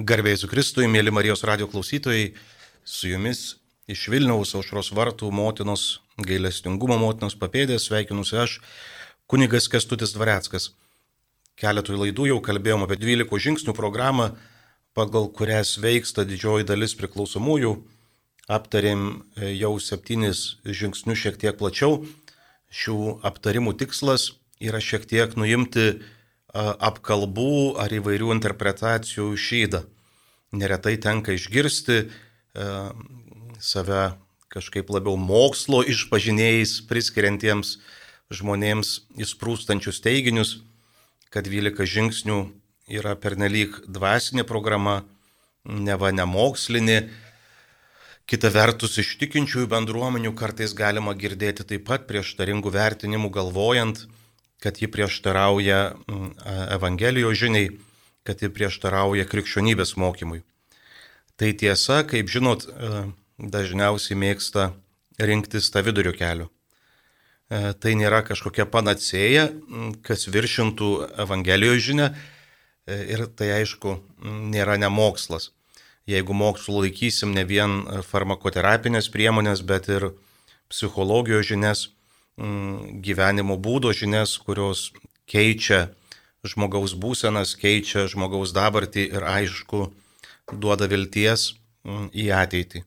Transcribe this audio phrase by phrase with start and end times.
[0.00, 2.30] Garbėjai su Kristui, mėly Marijos radio klausytojai,
[2.88, 3.40] su jumis
[3.90, 8.54] iš Vilniaus aušros vartų motinos gailestingumo motinos papėdės sveikinusi aš,
[9.28, 10.70] kunigas Kestutis Dvareckas.
[11.60, 14.30] Keletui laidų jau kalbėjom apie 12 žingsnių programą,
[14.96, 17.74] pagal kurią veiksta didžioji dalis priklausomųjų.
[18.48, 19.04] Aptarėm
[19.36, 22.06] e, jau septynis žingsnius šiek tiek plačiau.
[22.72, 24.30] Šių aptarimų tikslas
[24.62, 26.00] yra šiek tiek nuimti
[26.54, 29.84] apkalbų ar įvairių interpretacijų šydą.
[30.50, 32.08] Neretai tenka išgirsti
[33.60, 34.02] save
[34.50, 37.76] kažkaip labiau mokslo išpažinėjais priskiriantiems
[38.34, 40.58] žmonėms įsprūstančius teiginius,
[41.30, 42.40] kad 12 žingsnių
[42.90, 45.04] yra pernelyg dvasinė programa,
[45.64, 47.04] neva nemokslinė.
[48.30, 54.04] Kita vertus, iš tikinčiųjų bendruomenių kartais galima girdėti taip pat prieštaringų vertinimų galvojant,
[54.60, 56.30] kad ji prieštarauja mm,
[56.76, 57.70] Evangelijos žiniai,
[58.28, 60.42] kad ji prieštarauja krikščionybės mokymui.
[61.40, 63.04] Tai tiesa, kaip žinot, e,
[63.40, 64.70] dažniausiai mėgsta
[65.18, 66.48] rinktis tą vidurio kelią.
[66.48, 70.90] E, tai nėra kažkokia panacėja, mm, kas viršintų
[71.24, 73.96] Evangelijos žinę e, ir tai aišku
[74.52, 75.54] nėra nemokslas.
[76.08, 80.10] Jeigu mokslu laikysim ne vien farmakoterapinės priemonės, bet ir
[80.68, 81.99] psichologijos žinias, Mm,
[83.04, 84.90] gyvenimo būdo žinias, kurios
[85.30, 85.90] keičia
[86.46, 89.90] žmogaus būsenas, keičia žmogaus dabartį ir aišku
[90.52, 91.52] duoda vilties
[91.84, 92.84] mm, į ateitį.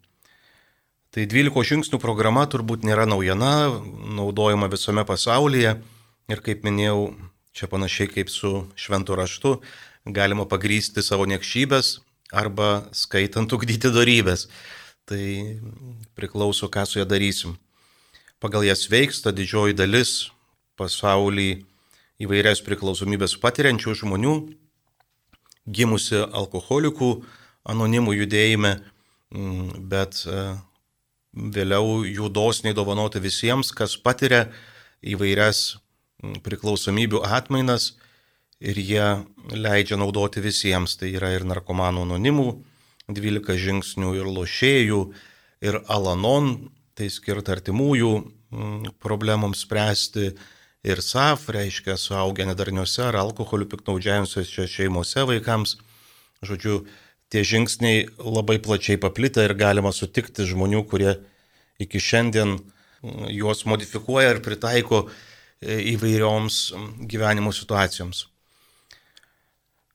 [1.14, 3.70] Tai 12 žingsnių programa turbūt nėra naujiena,
[4.18, 5.76] naudojama visame pasaulyje
[6.34, 7.14] ir kaip minėjau,
[7.54, 9.60] čia panašiai kaip su šventu raštu,
[10.10, 12.00] galima pagrysti savo niekšybės
[12.34, 14.48] arba skaitant ugdyti darybės.
[15.06, 15.22] Tai
[16.18, 17.54] priklauso, ką su ją darysim
[18.44, 20.10] pagal jas veiksta didžioji dalis
[20.76, 21.64] pasaulį
[22.24, 24.34] įvairias priklausomybės patiriančių žmonių,
[25.64, 27.12] gimusi alkoholikų
[27.72, 28.74] anonimų judėjime,
[29.32, 30.44] mm, bet e,
[31.56, 34.50] vėliau jų dosniai dovanoti visiems, kas patiria
[35.00, 35.78] įvairias
[36.20, 37.94] mm, priklausomybių atmainas
[38.60, 39.08] ir jie
[39.56, 40.98] leidžia naudoti visiems.
[41.00, 42.50] Tai yra ir narkomanų anonimų,
[43.08, 45.02] 12 žingsnių, ir lošėjų,
[45.64, 46.56] ir alanon
[46.98, 48.14] tai skirta artimųjų
[48.54, 50.32] mm, problemoms spręsti
[50.84, 55.78] ir SAF, reiškia suaugę nedarniuose ar alkoholiu piknaudžiavusiuose šeimose vaikams.
[56.44, 56.84] Žodžiu,
[57.32, 61.16] tie žingsniai labai plačiai paplitę ir galima sutikti žmonių, kurie
[61.82, 68.28] iki šiandien mm, juos modifikuoja ir pritaiko e, įvairioms mm, gyvenimo situacijoms.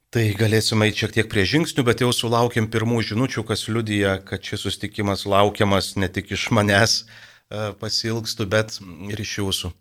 [0.09, 4.41] Tai galėsime eiti šiek tiek prie žingsnių, bet jau sulaukėm pirmų žinučių, kas liudyja, kad
[4.41, 7.03] šis sustikimas laukiamas ne tik iš manęs
[7.51, 8.79] e, pasilgstų, bet
[9.13, 9.73] ir iš jūsų.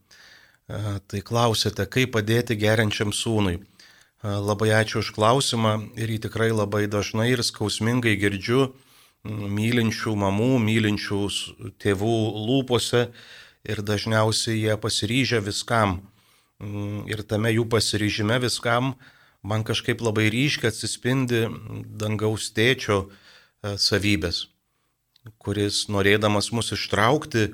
[0.67, 3.55] Tai klausėte, kaip padėti geriančiam sūnui.
[3.55, 3.63] E,
[4.27, 8.73] labai ačiū už klausimą ir jį tikrai labai dažnai ir skausmingai girdžiu
[9.27, 11.21] mylinčių mamų, mylinčių
[11.81, 12.17] tėvų
[12.47, 13.07] lūpose
[13.67, 16.01] ir dažniausiai jie pasiryžę viskam.
[17.07, 18.95] Ir tame jų pasiryžime viskam
[19.43, 21.45] man kažkaip labai ryškiai atsispindi
[22.01, 24.47] dangaus tėčio e, savybės,
[25.41, 27.49] kuris norėdamas mus ištraukti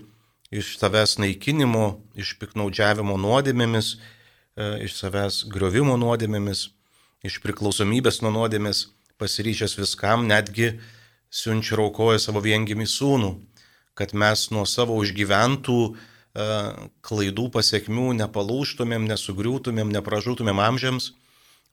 [0.54, 6.68] iš savęs naikinimo, iš piknaudžiavimo nuodėmėmis, e, iš savęs griovimo nuodėmėmis,
[7.26, 8.88] iš priklausomybės nuo nuodėmės,
[9.22, 10.76] pasiryžęs viskam, netgi
[11.34, 13.34] siunčia raukoja savo viengimį sūnų,
[13.98, 15.96] kad mes nuo savo užgyventų e,
[17.02, 21.14] klaidų pasiekmių nepalūštumėm, nesugriūtumėm, nepražūtumėm amžiams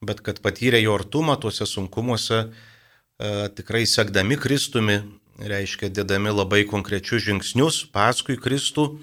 [0.05, 5.00] bet kad patyrė jo artumą tuose sunkumuose, e, tikrai sekdami Kristumi,
[5.40, 9.00] reiškia, dėdami labai konkrečius žingsnius paskui Kristų,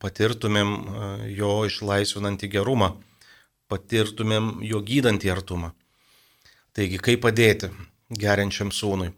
[0.00, 0.72] patirtumėm
[1.34, 2.94] jo išlaisvinantį gerumą,
[3.70, 5.72] patirtumėm jo gydantį artumą.
[6.76, 7.72] Taigi, kaip padėti
[8.10, 9.10] geriančiam sūnui?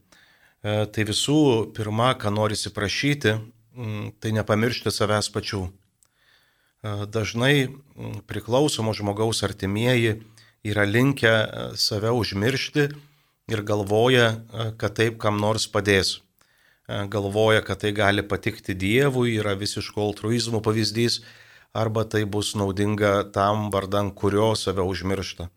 [0.63, 1.39] Tai visų
[1.77, 3.37] pirma, ką norisi prašyti,
[4.23, 5.67] tai nepamiršti savęs pačių.
[6.83, 7.71] Dažnai
[8.27, 10.21] priklausomo žmogaus artimieji
[10.67, 11.35] yra linkę
[11.79, 12.89] save užmiršti
[13.51, 16.21] ir galvoja, e, kad taip kam nors padės.
[16.89, 21.23] E, galvoja, kad tai gali patikti Dievui, yra visiško altruizmo pavyzdys,
[21.73, 25.49] arba tai bus naudinga tam vardan, kurio save užmiršta.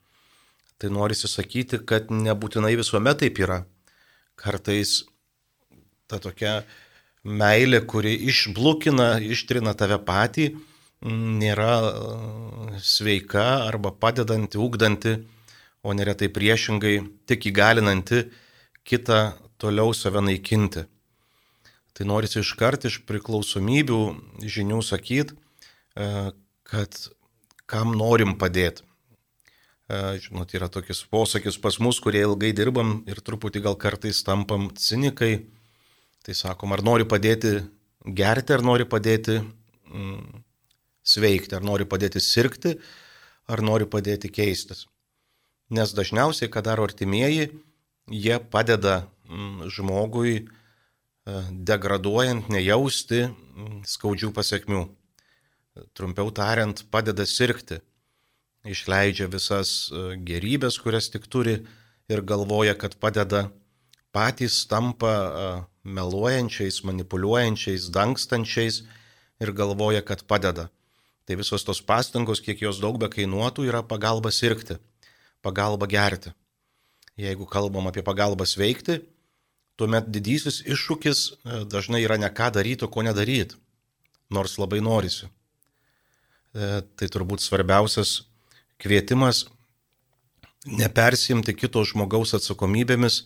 [0.77, 3.63] Tai norisi sakyti, kad nebūtinai visuomet taip yra.
[4.35, 5.05] Kartais
[6.11, 6.63] ta tokia
[7.23, 10.49] meilė, kuri išblukina, ištrina tave patį,
[11.05, 11.93] nėra e,
[12.81, 15.17] sveika arba padedanti, ugdanti,
[15.85, 16.95] o neretai priešingai
[17.29, 18.25] tik įgalinanti
[18.87, 20.87] kitą toliau save naikinti.
[21.95, 23.99] Tai norisi iškart iš priklausomybių
[24.43, 25.37] žinių sakyti,
[25.95, 26.09] e,
[26.65, 26.97] kad
[27.69, 28.83] kam norim padėti.
[29.85, 35.45] Žinot, yra tokius posakius pas mus, kurie ilgai dirbam ir truputį gal kartais tampam cinikai.
[36.25, 37.59] Tai sakom, ar nori padėti
[38.01, 40.41] gerti, ar nori padėti mm,
[41.05, 42.73] sveikti, ar nori padėti sirgti,
[43.45, 44.87] ar nori padėti keistis.
[45.73, 47.49] Nes dažniausiai, ką daro artimieji,
[48.11, 50.45] jie padeda mm, žmogui e,
[51.51, 54.85] degraduojant, nejausti mm, skaudžių pasiekmių.
[55.97, 57.81] Trumpiau tariant, padeda sirgti
[58.65, 61.59] išleidžia visas e, gerybės, kurias tik turi
[62.09, 63.49] ir galvoja, kad padeda,
[64.15, 65.49] patys tampa e,
[65.85, 68.83] meluojančiais, manipuliuojančiais, dangstančiais
[69.41, 70.69] ir galvoja, kad padeda.
[71.25, 74.77] Tai visos tos pastangos, kiek jos daug be kainuotų, yra pagalba sirgti,
[75.45, 76.33] pagalba gerti.
[77.21, 78.99] Jeigu kalbam apie pagalbą sveikti,
[79.79, 83.55] tuomet didysis iššūkis e, dažnai yra ne ką daryti, o ko nedaryti,
[84.33, 85.29] nors labai norisi.
[86.55, 88.21] Tai turbūt svarbiausias
[88.79, 89.41] kvietimas
[90.65, 93.25] nepersimti kito žmogaus atsakomybėmis,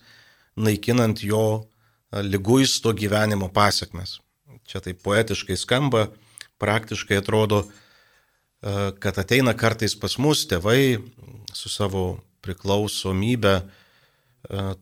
[0.58, 1.70] naikinant jo
[2.12, 4.18] lyguisto gyvenimo pasiekmes.
[4.70, 6.10] Čia taip poetiškai skamba,
[6.62, 7.64] praktiškai atrodo,
[8.62, 11.00] kad ateina kartais pas mus tėvai
[11.56, 13.54] su savo priklausomybę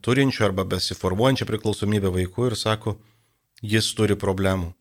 [0.01, 2.95] turinčiu arba besiformuojančią priklausomybę vaiku ir sako,
[3.61, 4.73] jis turi problemų.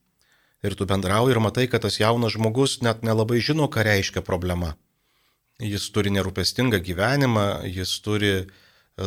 [0.65, 4.75] Ir tu bendrauji ir matai, kad tas jaunas žmogus net nelabai žino, ką reiškia problema
[5.63, 8.47] jis turi nerūpestingą gyvenimą, jis turi e,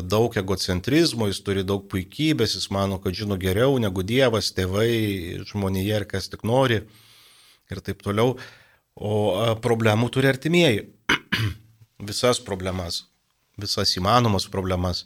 [0.02, 6.02] daug egocentrizmo, jis turi daug puikybės, jis mano, kad žino geriau negu Dievas, tėvai, žmonėje
[6.02, 6.82] ir kas tik nori
[7.70, 8.38] ir taip toliau.
[8.96, 10.88] O problemų turi artimieji.
[12.00, 13.04] visas problemas,
[13.60, 15.06] visas įmanomas problemas.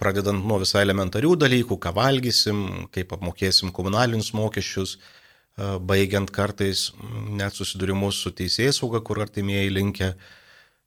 [0.00, 2.60] Pradedant nuo visai elementarių dalykų, ką valgysim,
[2.94, 6.88] kaip apmokėsim komunalinius mokesčius, e, baigiant kartais
[7.28, 10.14] net susidūrimus su teisėjai sauga, kur artimieji linkia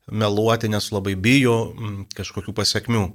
[0.09, 1.75] meluoti, nes labai bijo
[2.17, 3.05] kažkokių pasiekmių.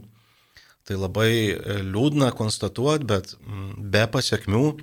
[0.86, 3.34] Tai labai e, liūdna konstatuoti, bet
[3.76, 4.78] be pasiekmių e,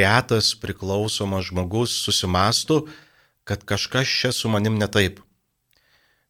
[0.00, 2.86] retas priklausomas žmogus susimastų,
[3.44, 5.20] kad kažkas čia su manim ne taip.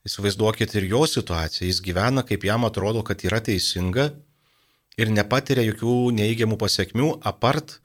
[0.05, 4.11] Įsivaizduokit ir jo situaciją, jis gyvena, kaip jam atrodo, kad yra teisinga
[5.01, 7.79] ir nepatiria jokių neįgiamų pasiekmių, apart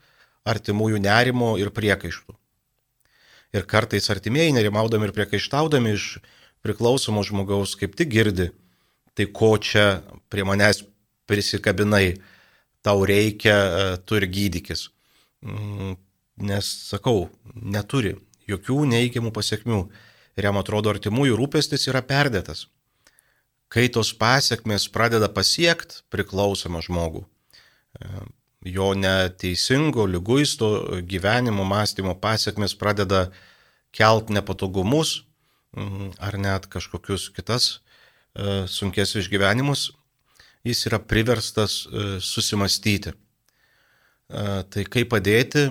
[0.49, 2.35] artimųjų nerimo ir priekaištų.
[3.55, 6.09] Ir kartais artimieji nerimaudami ir priekaištaudami iš
[6.65, 8.49] priklausomo žmogaus kaip tik girdi,
[9.15, 10.83] tai ko čia prie manęs
[11.29, 12.19] prisikabinai,
[12.85, 14.89] tau reikia, e, tu ir gydykis.
[15.45, 15.95] Mm,
[16.49, 18.17] nes, sakau, neturi
[18.49, 19.79] jokių neįgiamų pasiekmių
[20.37, 22.67] ir jam atrodo artimųjų rūpestis yra perdėtas.
[23.69, 28.25] Kai tos pasiekmes pradeda pasiekti priklausomą žmogų, e,
[28.65, 33.29] jo neteisingo, lyguisto gyvenimo mąstymo pasiekmes pradeda
[33.93, 35.29] kelt nepatogumus,
[35.73, 36.13] Mhm.
[36.17, 37.79] ar net kažkokius kitas
[38.33, 39.91] e, sunkes išgyvenimus,
[40.65, 43.13] jis yra priverstas e, susimastyti.
[44.29, 45.67] E, tai kaip padėti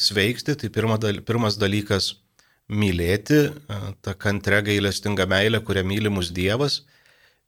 [0.00, 2.14] sveikti, tai pirmas dalykas-
[2.82, 3.52] mylėti
[4.00, 6.82] tą kantrę gailestingą meilę, kurią mylimus Dievas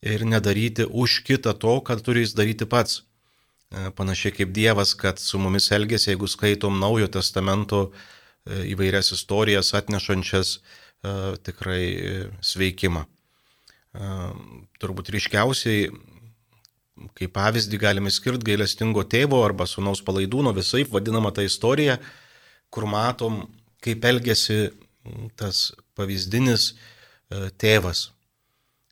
[0.03, 3.03] ir nedaryti už kitą to, kad turi jis daryti pats.
[3.71, 7.93] Panašiai kaip Dievas, kad su mumis elgesi, jeigu skaitom Naujo testamento
[8.47, 10.61] įvairias istorijas atnešančias
[11.05, 11.85] E, tikrai
[12.41, 13.05] sveikimą.
[13.05, 14.11] E,
[14.81, 15.91] turbūt ryškiausiai,
[17.19, 21.99] kaip pavyzdį galime skirti gailestingo tėvo arba sunaus palaidūno visai vadinama ta istorija,
[22.71, 23.45] kur matom,
[23.85, 24.71] kaip elgesi
[25.39, 28.09] tas pavyzdinis e, tėvas.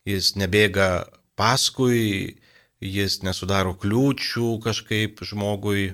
[0.08, 1.06] Jis nebėga
[1.38, 2.36] paskui,
[2.82, 5.92] jis nesudaro kliūčių kažkaip žmogui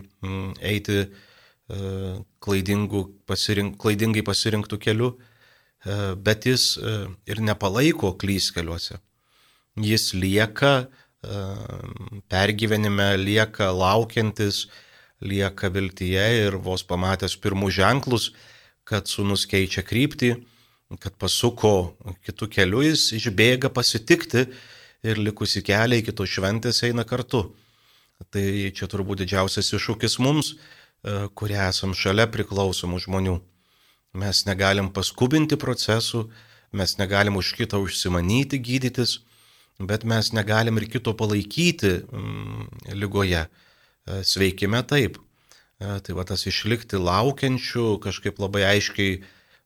[0.65, 1.03] eiti
[2.41, 5.11] klaidingų, pasirink, klaidingai pasirinktų keliu,
[5.87, 6.95] E, bet jis e,
[7.31, 8.99] ir nepalaiko klyskeliuose.
[9.79, 10.87] Jis lieka e,
[12.29, 14.69] pergyvenime, lieka laukiantis,
[15.21, 18.33] lieka viltyje ir vos pamatęs pirmus ženklus,
[18.85, 20.37] kad sunus keičia kryptį,
[21.03, 21.95] kad pasuko
[22.25, 24.47] kitų kelių, jis išbėga pasitikti
[25.05, 27.51] ir likusi kelią iki to šventės eina kartu.
[28.33, 28.43] Tai
[28.75, 30.57] čia turbūt didžiausias iššūkis mums,
[31.39, 33.37] kurie esam šalia priklausomų žmonių.
[34.19, 36.29] Mes negalim paskubinti procesų,
[36.73, 39.21] mes negalim už kitą užsimanyti gydytis,
[39.79, 43.47] bet mes negalim ir kito palaikyti mm, lygoje.
[44.09, 45.19] E, sveikime taip.
[45.79, 49.21] E, tai va tas išlikti laukiančių, kažkaip labai aiškiai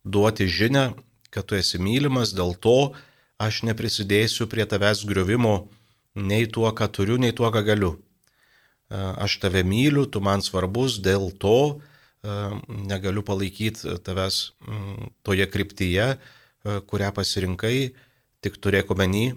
[0.04, 0.92] duoti žinę,
[1.32, 2.92] kad tu esi mylimas, dėl to
[3.40, 5.70] aš neprisidėsiu prie tavęs griovimo
[6.14, 7.96] nei tuo, ką turiu, nei tuo, ką galiu.
[7.96, 11.80] E, aš tave myliu, tu man svarbus, dėl to
[12.22, 14.36] negaliu palaikyti tavęs
[15.26, 16.04] toje kryptyje,
[16.86, 17.78] kurią pasirinkai,
[18.42, 19.36] Tik turėk omeny,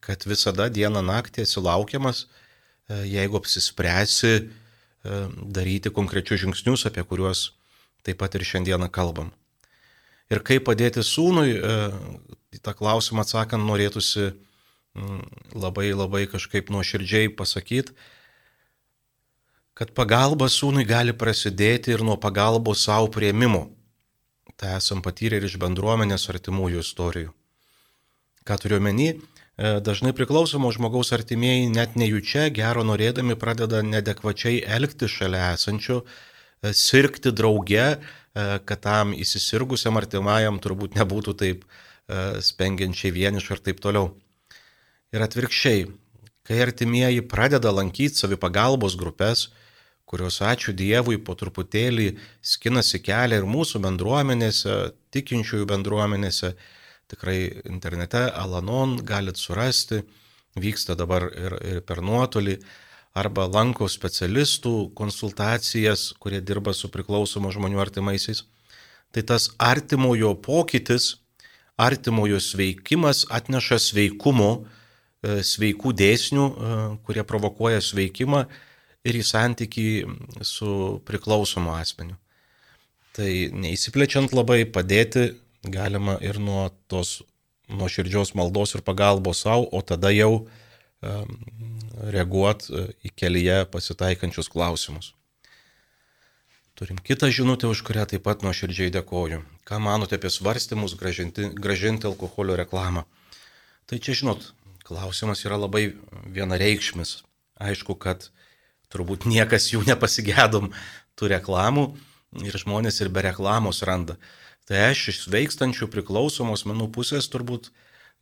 [0.00, 4.44] kad visada dieną naktį esi laukiamas, e, jeigu apsispręsi e,
[5.58, 7.50] daryti konkrečius žingsnius, apie kuriuos
[8.06, 9.32] taip pat ir šiandieną kalbam.
[10.30, 11.54] Ir kaip padėti sūnui,
[12.54, 14.32] į tą klausimą atsakant, norėtųsi
[15.54, 17.94] labai labai kažkaip nuoširdžiai pasakyti,
[19.76, 23.66] kad pagalba sūnui gali prasidėti ir nuo pagalbos savo prieimimo.
[24.56, 27.35] Tai esam patyrę ir iš bendruomenės artimųjų istorijų.
[28.46, 35.08] Ką turiu meni, e, dažnai priklausomo žmogaus artimieji net nejučia gero norėdami pradeda nedekvačiai elgti
[35.10, 37.98] šalia esančio, e, sirgti drauge, e,
[38.68, 41.66] kad tam įsisirgusiam artimajam turbūt nebūtų taip
[42.46, 44.12] spengiančiai vieniš ir taip toliau.
[45.10, 45.88] Ir atvirkščiai,
[46.46, 49.48] kai artimieji pradeda lankyti savipagalbos grupės,
[50.06, 52.12] kurios ačiū Dievui po truputėlį
[52.46, 54.76] skinasi kelią ir mūsų bendruomenėse,
[55.10, 56.54] tikinčiųjų bendruomenėse,
[57.10, 60.02] tikrai internete Alanon galit surasti,
[60.56, 62.56] vyksta dabar ir, ir per nuotolį,
[63.16, 68.44] arba lanko specialistų konsultacijas, kurie dirba su priklausomo žmonių artimaisiais.
[69.14, 71.14] Tai tas artimojo pokytis,
[71.80, 74.50] artimojo sveikimas atneša sveikumo,
[75.22, 78.44] e, sveikų dėsnių, e, kurie provokuoja sveikimą
[79.06, 79.88] ir į santyki
[80.42, 82.16] su priklausomu asmeniu.
[83.16, 85.30] Tai neįsiplečiant labai padėti
[85.72, 87.22] galima ir nuo tos
[87.68, 90.46] nuoširdžios maldos ir pagalbos savo, o tada jau
[92.12, 95.12] reaguot e, į kelyje pasitaikančius klausimus.
[96.76, 99.40] Turim kitą žinutę, už kurią taip pat nuoširdžiai dėkoju.
[99.66, 103.06] Ką manote apie svarstymus gražinti, gražinti alkoholio reklamą?
[103.88, 104.50] Tai čia, žinot,
[104.84, 105.94] klausimas yra labai
[106.26, 107.22] vienareikšmis.
[107.56, 108.28] Aišku, kad
[108.92, 110.68] turbūt niekas jų nepasigėdom
[111.16, 111.86] tų reklamų
[112.44, 114.18] ir žmonės ir be reklamos randa.
[114.66, 117.70] Tai aš iš sveikstančių priklausomos menų pusės turbūt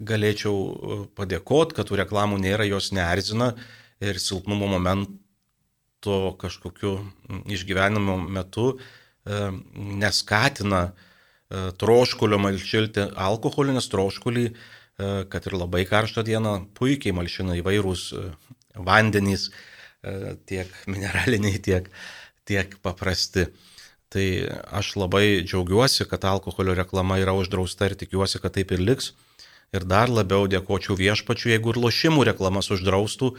[0.05, 3.55] galėčiau e, padėkoti, kad tų reklamų nėra, jos neerzina
[4.05, 6.99] ir silpnumo momento kažkokiu
[7.49, 9.51] išgyvenimo metu e,
[10.05, 10.95] neskatina e,
[11.81, 14.49] troškulio malšilti alkoholį, nes troškulį,
[14.95, 18.03] kad ir labai karštą dieną, puikiai malšina įvairūs
[18.79, 19.49] vandenys,
[20.47, 21.89] tiek mineraliniai, tiek,
[22.47, 23.49] tiek paprasti.
[24.15, 24.25] Tai
[24.71, 29.11] aš labai džiaugiuosi, kad alkoholio reklama yra uždrausta ir tikiuosi, kad taip ir liks.
[29.75, 33.33] Ir dar labiau dėkočiau viešpačiu, jeigu ir lošimų reklamas uždraustų,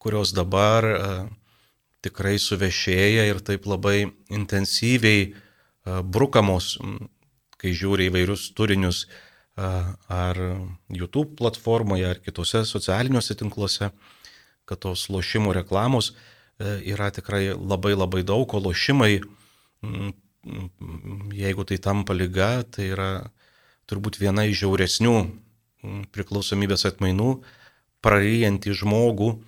[0.00, 0.98] kurios dabar e,
[2.04, 5.32] tikrai suvešėja ir taip labai intensyviai e,
[6.04, 6.74] brukamos,
[7.60, 9.06] kai žiūri įvairius turinius
[9.60, 10.38] ar
[10.88, 13.90] YouTube platformoje, ar kitose socialiniuose tinkluose
[14.70, 19.18] kad tos lošimų reklamos e, yra tikrai labai labai daug, o lošimai,
[21.36, 23.10] jeigu tai tampa lyga, tai yra
[23.90, 25.14] turbūt viena iš žiauresnių
[26.14, 27.40] priklausomybės atmainų,
[28.04, 29.38] praryjantį žmogų e,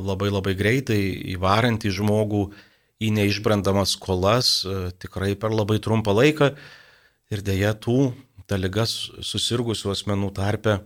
[0.00, 1.00] labai labai greitai,
[1.34, 2.46] įvarantį žmogų
[3.04, 6.52] į neišbrandamas skolas e, tikrai per labai trumpą laiką
[7.32, 8.12] ir dėja tų
[8.48, 10.78] ta lygas susirgusių asmenų tarpe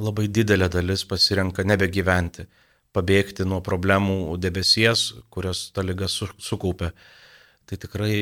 [0.00, 2.48] labai didelė dalis pasirenka nebegyventi
[2.94, 6.92] pabėgti nuo problemų debesies, kurias ta lyga sukaupė.
[7.64, 8.16] Tai tikrai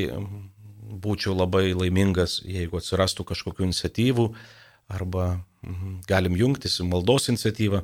[1.02, 4.28] būčiau labai laimingas, jeigu atsirastų kažkokių iniciatyvų
[4.92, 5.26] arba
[6.08, 7.82] galim jungtis į maldos iniciatyvą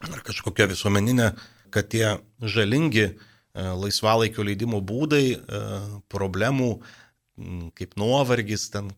[0.00, 1.32] ar kažkokią visuomeninę,
[1.70, 3.12] kad tie žalingi e,
[3.54, 5.60] laisvalaikio leidimo būdai, e,
[6.12, 6.72] problemų
[7.76, 8.90] kaip nuovargis, ten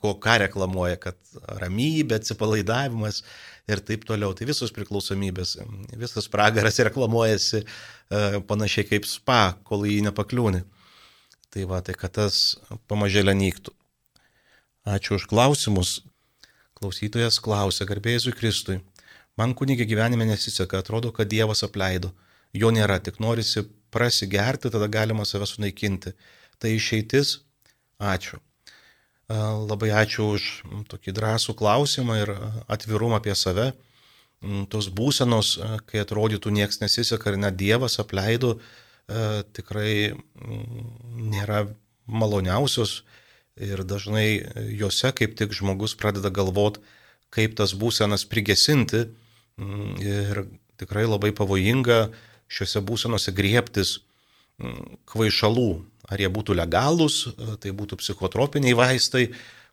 [0.00, 1.18] ko ką reklamuoja, kad
[1.60, 3.22] ramybė, atsipalaidavimas
[3.70, 4.34] ir taip toliau.
[4.36, 5.56] Tai visos priklausomybės,
[6.00, 7.66] visas pragaras reklamuojasi e,
[8.48, 10.64] panašiai kaip spa, kol jį nepakliūni.
[11.52, 12.56] Tai va, tai kad tas
[12.88, 13.74] pamažėlė nyktų.
[14.88, 16.00] Ačiū už klausimus.
[16.80, 18.80] Klausytojas klausė, garbėjai Kristui.
[19.36, 22.10] Man kunigė gyvenime nesiseka, atrodo, kad Dievas apleido.
[22.52, 26.14] Jo nėra, tik norisi prasigerti, tada galima save sunaikinti.
[26.58, 27.40] Tai išeitis.
[28.00, 28.40] Ačiū.
[29.32, 30.48] Labai ačiū už
[30.90, 32.32] tokį drąsų klausimą ir
[32.68, 33.72] atvirumą apie save.
[34.68, 35.54] Tos būsenos,
[35.86, 38.56] kai atrodytų nieks nesiseka ir net Dievas apleido,
[39.56, 40.14] tikrai
[41.12, 41.66] nėra
[42.06, 43.02] maloniausios
[43.60, 44.42] ir dažnai
[44.72, 46.80] juose kaip tik žmogus pradeda galvot,
[47.32, 49.06] kaip tas būsenas prigesinti
[50.02, 50.44] ir
[50.80, 52.06] tikrai labai pavojinga
[52.52, 53.98] šiuose būsenose griebtis
[55.08, 55.70] kvaišalų,
[56.08, 59.30] ar jie būtų legalūs, e, tai būtų psichotropiniai vaistai,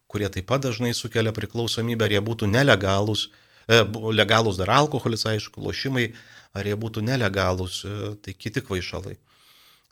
[0.10, 3.30] kurie taip pat dažnai sukelia priklausomybę, ar jie būtų nelegalūs,
[3.68, 3.84] e,
[4.22, 6.14] legalūs dar alkoholis, aišku, lošimai,
[6.54, 9.18] ar jie būtų nelegalūs, e, tai kiti kvaišalai.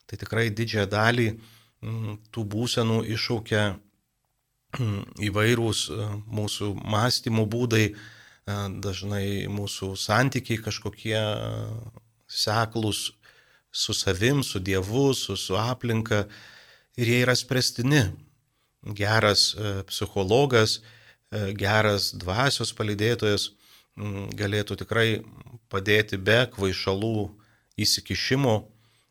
[0.08, 3.64] Tai tikrai didžiąją dalį m, tų būsenų iššaukia
[4.80, 6.08] m, įvairūs e,
[6.40, 7.90] mūsų mąstymo būdai,
[8.48, 11.20] dažnai mūsų santykiai kažkokie
[12.32, 13.12] seklus
[13.76, 16.22] su savim, su Dievu, su, su aplinka
[16.96, 18.06] ir jie yra spręstini.
[18.96, 19.50] Geras
[19.90, 20.78] psichologas,
[21.60, 23.50] geras dvasios palydėtojas
[24.40, 25.08] galėtų tikrai
[25.68, 27.28] padėti be kvaišalų
[27.78, 28.56] įsikišimo,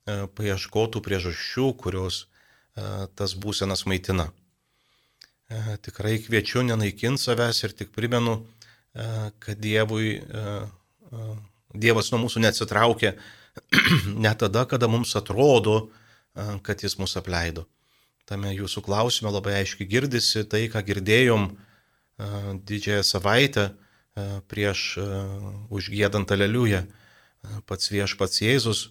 [0.07, 2.27] paieškotų priežasčių, kurios
[3.17, 4.31] tas būsenas maitina.
[5.87, 8.41] Tikrai kviečiu nenaikinti savęs ir tik primenu,
[9.43, 10.19] kad Dievui,
[11.77, 13.15] Dievas nuo mūsų neatsitraukia
[14.25, 15.89] net tada, kada mums atrodo,
[16.67, 17.67] kad Jis mus apleido.
[18.27, 21.49] Tame jūsų klausime labai aiškiai girdisi tai, ką girdėjom
[22.67, 23.69] didžiąją savaitę
[24.51, 24.97] prieš
[25.71, 26.83] užgėdant aleliują.
[27.69, 28.89] Pats viešpats Jėzus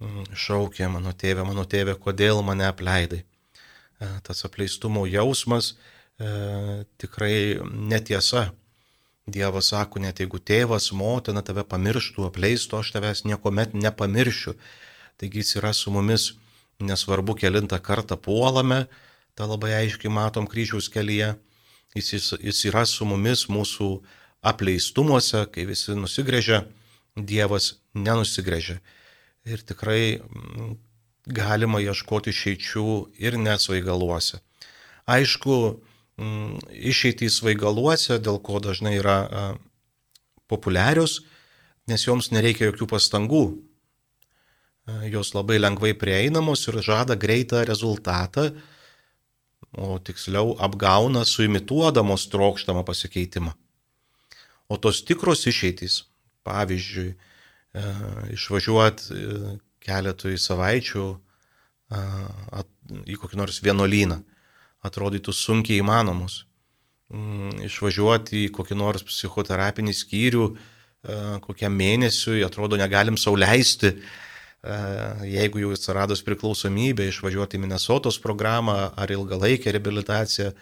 [0.00, 3.24] šaukė, mano tėve, mano tėve, kodėl mane apleidai.
[4.24, 8.50] Tas apleistumo jausmas e, tikrai netiesa.
[9.30, 14.56] Dievas sako, net jeigu tėvas, motina tave pamirštų, apleistų, aš tavęs niekuomet nepamiršiu.
[15.20, 16.32] Taigi jis yra su mumis,
[16.80, 18.86] nesvarbu, kilintą kartą puolame,
[19.36, 21.34] tą labai aiškiai matom kryžiaus kelyje.
[21.94, 23.90] Jis, jis, jis yra su mumis mūsų
[24.40, 26.64] apleistumuose, kai visi nusigrėžia,
[27.18, 28.78] Dievas nenusigrėžia.
[29.50, 30.72] Ir tikrai mm,
[31.34, 32.88] galima ieškoti išeičių
[33.18, 34.38] ir nesvaigaluose.
[35.10, 35.56] Aišku,
[36.20, 39.56] Mm, išeitys svaigaluose, dėl ko dažnai yra
[40.50, 41.22] populiarios,
[41.88, 43.44] nes joms nereikia jokių pastangų.
[45.08, 48.50] Jos labai lengvai prieinamos ir žada greitą rezultatą,
[49.70, 53.54] o tiksliau apgauna suimituodamos trokštamą pasikeitimą.
[54.68, 56.02] O tos tikros išeitys,
[56.44, 57.14] pavyzdžiui,
[58.34, 59.20] išvažiuoti
[59.80, 61.04] keletui savaičių
[63.06, 64.20] į kokį nors vienuolyną
[64.86, 66.44] atrodytų sunkiai įmanomus.
[67.10, 70.54] Mm, išvažiuoti į kokį nors psichoterapinį skyrių e,
[71.42, 74.76] kokiam mėnesiui, atrodo, negalim sauliaisti, e,
[75.32, 80.54] jeigu jau atsiradus priklausomybė, išvažiuoti į Minnesotos programą ar ilgalaikę reabilitaciją e,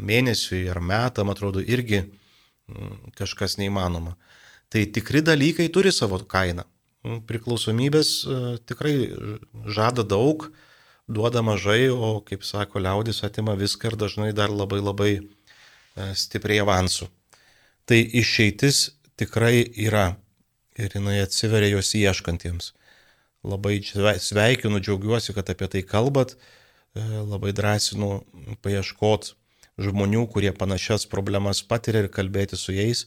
[0.00, 4.16] mėnesiui ar metam, atrodo, irgi mm, kažkas neįmanoma.
[4.70, 6.64] Tai tikri dalykai turi savo kainą.
[7.02, 8.10] Mm, priklausomybės
[8.68, 8.94] tikrai
[9.66, 10.50] žada daug,
[11.10, 15.22] duoda mažai, o kaip sako liaudis, atima viską ir dažnai dar labai labai e,
[16.14, 17.08] stipriai avansų.
[17.88, 20.12] Tai išeitis tikrai yra
[20.78, 22.72] ir jinai atsiveria jos ieškantiems.
[23.42, 28.20] Labai sveikinu, džiaugiuosi, kad apie tai kalbat, e, labai drąsinu
[28.62, 29.34] paieškot
[29.80, 33.06] žmonių, kurie panašias problemas patiria ir kalbėti su jais,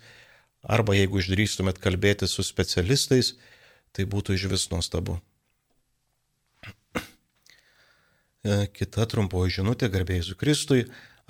[0.64, 3.34] arba jeigu išdrįstumėt kalbėti su specialistais,
[3.92, 5.20] tai būtų iš vis nuostabu.
[8.44, 10.82] E, kita trumpoji žinutė garbėjus Kristui,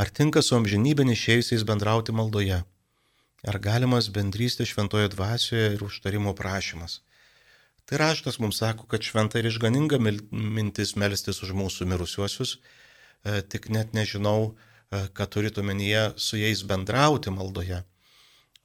[0.01, 2.63] ar tinka su amžinybė išėjusiais bendrauti maldoje?
[3.45, 7.03] Ar galimas bendrystė šventoje dvasioje ir užtarimo prašymas?
[7.85, 13.69] Tai raštas mums sako, kad šventa ir išganinga mintis melstis už mūsų mirusiuosius, e, tik
[13.69, 14.53] net nežinau,
[14.89, 17.83] e, ką turite omenyje su jais bendrauti maldoje,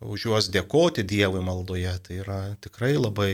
[0.01, 1.95] už juos dėkoti Dievui maldoje.
[2.05, 3.33] Tai yra tikrai labai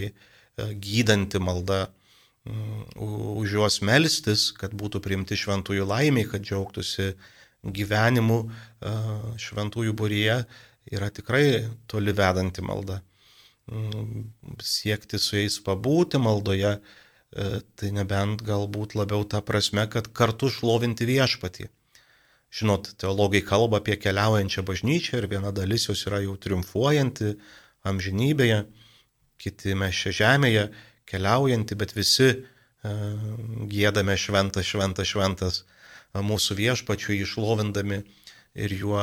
[0.56, 1.88] gydanti malda
[3.00, 7.14] už juos melstis, kad būtų priimti šventųjų laimiai, kad džiaugtųsi
[7.64, 8.38] gyvenimu
[9.40, 10.36] šventųjų būryje,
[10.92, 13.00] yra tikrai toli vedanti malda.
[13.72, 14.26] Mm,
[14.60, 17.46] siekti su jais pabūti maldoje, e,
[17.80, 21.70] tai nebent galbūt labiau ta prasme, kad kartu šlovinti viešpatį.
[22.54, 27.32] Žinot, teologai kalba apie keliaujančią bažnyčią ir viena dalis jos yra jau triumfuojanti
[27.90, 28.60] amžinybėje,
[29.42, 30.68] kiti mes čia žemėje
[31.10, 32.36] keliaujanti, bet visi e,
[33.72, 35.64] gėdame šventas, šventas, šventas
[36.14, 38.04] mūsų viešpačių išlovindami
[38.54, 39.02] ir juo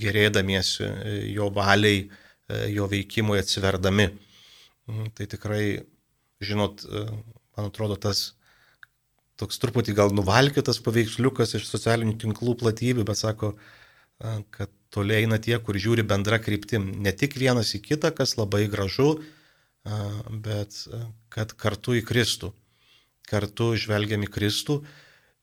[0.00, 0.88] gerėdamiesi,
[1.34, 2.06] jo valiai,
[2.48, 4.08] e, jo veikimui atsiverdami.
[4.88, 5.66] Mm, tai tikrai,
[6.40, 7.04] žinot, e,
[7.58, 8.30] man atrodo, tas
[9.40, 13.54] toks truputį gal nuvalkytas paveiksliukas iš socialinių tinklų platybių, bet sako,
[14.54, 16.88] kad toliai eina tie, kur žiūri bendra kryptim.
[17.04, 19.18] Ne tik vienas į kitą, kas labai gražu,
[20.30, 20.78] bet
[21.32, 22.52] kad kartu į Kristų.
[23.26, 24.80] Kartu žvelgiam į Kristų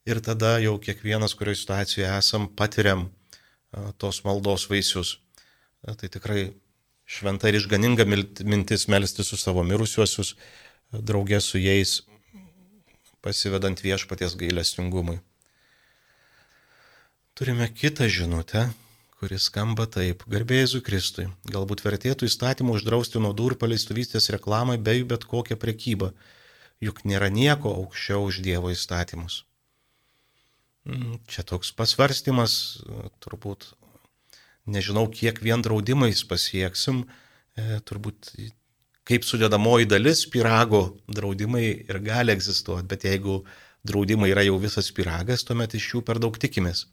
[0.09, 3.09] ir tada jau kiekvienas, kurioje situacijoje esam, patiriam
[4.01, 5.17] tos maldos vaisius.
[5.83, 6.53] Tai tikrai
[7.05, 10.33] šventa ir išganinga mintis melstis su savo mirusiuosius,
[10.93, 12.01] draugė su jais,
[13.23, 15.21] pasivedant viešpaties gailestingumui.
[17.33, 18.67] Turime kitą žinutę
[19.23, 20.25] kuris skamba taip.
[20.27, 21.29] Garbėjai Kristui.
[21.47, 26.09] Galbūt vertėtų įstatymų uždrausti nuodų ir paleistuvystės reklamai bei bet kokią prekybą,
[26.83, 29.45] juk nėra nieko aukščiau už Dievo įstatymus.
[30.83, 32.83] Mm, čia toks pasvarstymas,
[33.23, 33.69] turbūt
[34.67, 37.05] nežinau, kiek vien draudimais pasieksim,
[37.55, 38.33] e, turbūt
[39.07, 43.41] kaip sudėdamoji dalis pirago draudimai ir gali egzistuoti, bet jeigu
[43.87, 46.85] draudimai yra jau visas piragas, tuomet iš jų per daug tikimės.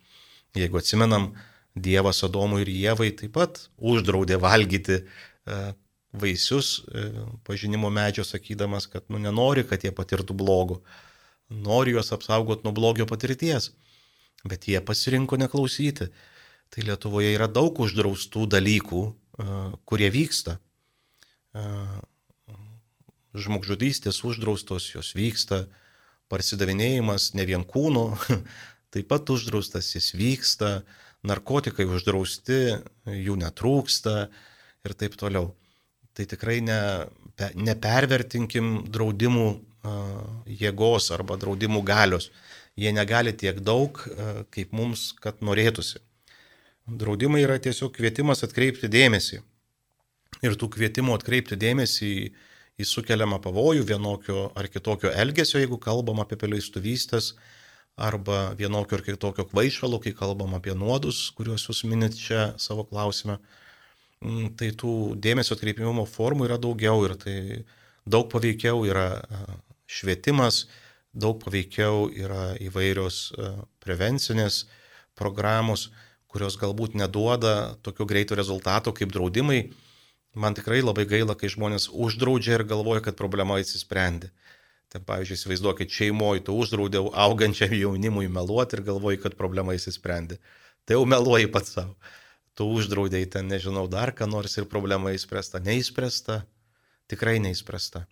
[0.59, 1.31] Jeigu atsimenam,
[1.79, 5.59] Dievas Adomui ir Jėvai taip pat uždraudė valgyti e,
[6.11, 7.05] vaisius e,
[7.47, 10.81] pažinimo medžio, sakydamas, kad nu, nenori, kad jie patirtų blogo,
[11.51, 13.71] nori juos apsaugoti nuo blogio patirties,
[14.43, 16.11] bet jie pasirinko neklausyti.
[16.71, 19.01] Tai Lietuvoje yra daug uždraustų dalykų,
[19.91, 20.61] kurie vyksta.
[23.31, 25.65] Žmogžudystės uždraustos, jos vyksta,
[26.31, 28.15] parsidavinėjimas ne vien kūno,
[28.95, 30.83] taip pat uždraustas, jis vyksta,
[31.27, 32.61] narkotikai uždrausti,
[33.07, 34.15] jų netrūksta
[34.87, 35.53] ir taip toliau.
[36.17, 36.81] Tai tikrai ne,
[37.55, 39.49] nepervertinkim draudimų
[40.61, 42.31] jėgos arba draudimų galios.
[42.77, 43.99] Jie negali tiek daug,
[44.55, 46.01] kaip mums, kad norėtųsi.
[46.87, 49.43] Draudimai yra tiesiog kvietimas atkreipti dėmesį.
[50.47, 52.27] Ir tų kvietimų atkreipti dėmesį į,
[52.81, 57.35] į sukeliamą pavojų vienokio ar kitokio elgesio, jeigu kalbam apie paleistuvystės,
[58.01, 63.37] arba vienokio ar kitokio kvaišalo, kai kalbam apie nuodus, kuriuos jūs minit čia savo klausime,
[64.25, 67.39] mm, tai tų dėmesio atkreipimo formų yra daugiau ir tai
[68.09, 69.09] daug paveikiau yra
[69.91, 70.65] švietimas,
[71.13, 73.27] daug paveikiau yra įvairios
[73.83, 74.65] prevencinės
[75.19, 75.91] programos
[76.31, 79.65] kurios galbūt neduoda tokio greito rezultato kaip draudimai.
[80.35, 84.31] Man tikrai labai gaila, kai žmonės uždraudžia ir galvoja, kad problema įsisprendė.
[84.91, 90.39] Ten, pavyzdžiui, įsivaizduokit, šeimoje tu uždraudėjau augančiam jaunimui meluoti ir galvoji, kad problema įsisprendė.
[90.87, 91.95] Tai jau meluoji pats savo.
[92.59, 95.63] Tu uždraudėjai ten, nežinau, dar ką nors ir problema įspręsta.
[95.63, 96.41] Neįspręsta,
[97.11, 98.07] tikrai neįspręsta.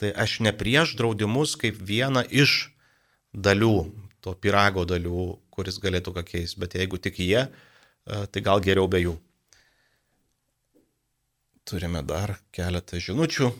[0.00, 2.74] Tai aš ne prieš draudimus kaip vieną iš
[3.32, 3.88] dalių,
[4.24, 8.88] to pirago dalių, kuris galėtų ką keis, bet jeigu tik jie, e, tai gal geriau
[8.88, 9.14] be jų.
[11.68, 13.50] Turime dar keletą žinučių.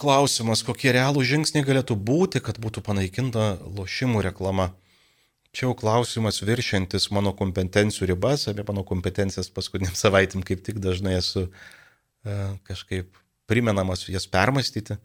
[0.00, 4.70] Klausimas, kokie realų žingsniai galėtų būti, kad būtų panaikinta lošimų reklama.
[5.52, 11.18] Čia jau klausimas viršiantis mano kompetencijų ribas, apie mano kompetencijas paskutiniam savaitėm kaip tik dažnai
[11.18, 12.34] esu e,
[12.68, 13.16] kažkaip
[13.48, 14.98] primenamas jas permastyti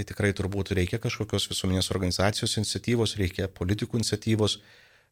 [0.00, 4.58] tai tikrai turbūt reikia kažkokios visuomenės organizacijos iniciatyvos, reikia politikų iniciatyvos,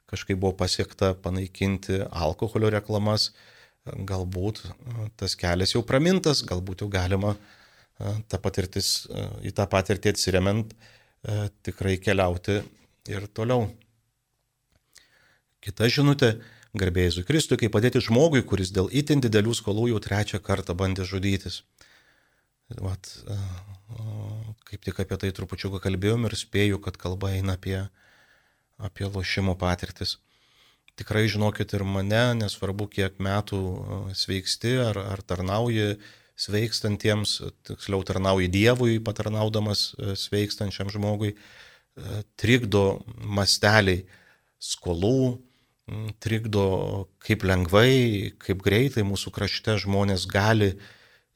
[0.09, 3.33] kažkaip buvo pasiekta panaikinti alkoholio reklamas,
[4.09, 4.62] galbūt
[5.20, 7.37] tas kelias jau pramintas, galbūt jau galima
[7.98, 9.09] ta patirtis,
[9.42, 10.74] į tą patirtį atsiriamant
[11.66, 12.61] tikrai keliauti
[13.11, 13.66] ir toliau.
[15.64, 16.38] Kita žinutė-
[16.81, 21.62] garbėjai Kristui, kaip padėti žmogui, kuris dėl itin didelių skolų jau trečią kartą bandė žudytis.
[22.68, 23.24] Vat,
[24.68, 27.88] kaip tik apie tai trupučiuką kalbėjom ir spėju, kad kalba eina apie,
[28.77, 30.18] apie lošimo patirtis.
[30.98, 33.58] Tikrai žinokit ir mane, nesvarbu kiek metų
[34.18, 35.94] sveiksti ar, ar tarnauji
[36.38, 41.34] sveikstantiems, tiksliau tarnauji Dievui, patarnaudamas sveikstančiam žmogui,
[42.38, 44.04] trikdo masteliai
[44.62, 45.38] skolų,
[46.22, 46.66] trikdo
[47.24, 50.74] kaip lengvai, kaip greitai mūsų krašte žmonės gali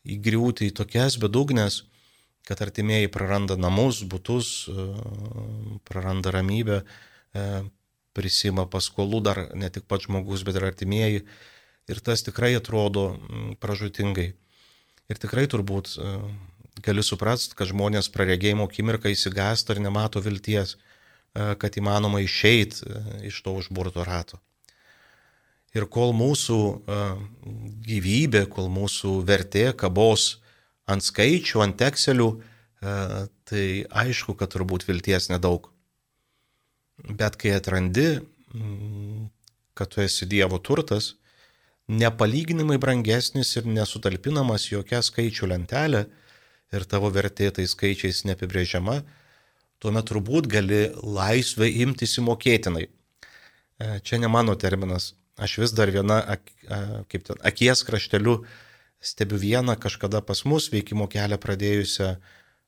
[0.03, 1.85] įgriūti į tokias bedugnes,
[2.47, 4.67] kad artimieji praranda namus, būtus,
[5.87, 6.83] praranda ramybę,
[8.17, 11.25] prisima paskolų dar ne tik pats žmogus, bet ir artimieji.
[11.91, 13.17] Ir tas tikrai atrodo
[13.61, 14.33] pražutingai.
[15.11, 16.15] Ir tikrai turbūt e,
[16.85, 20.77] gali suprasti, kad žmonės praregėjimo akimirką įsigąsta ir nemato vilties,
[21.33, 22.85] kad įmanoma išeiti
[23.25, 24.37] iš to užburto rato.
[25.73, 26.59] Ir kol mūsų
[27.87, 30.43] gyvybė, kol mūsų vertė kabos
[30.85, 32.29] ant skaičių, ant tekselių,
[33.49, 35.71] tai aišku, kad turbūt vilties nedaug.
[36.99, 38.21] Bet kai atrandi,
[39.75, 41.15] kad tu esi Dievo turtas,
[41.89, 46.05] nepalyginimai brangesnis ir nesutalpinamas jokia skaičių lentelė
[46.73, 49.01] ir tavo vertė tai skaičiais neapibrėžiama,
[49.83, 52.87] tuomet turbūt gali laisvai imtis įmokėtinai.
[54.07, 56.21] Čia ne mano terminas, Aš vis dar viena,
[57.09, 58.43] kaip ten, akies krašteliu
[59.03, 62.11] stebiu vieną kažkada pas mus veikimo kelią pradėjusią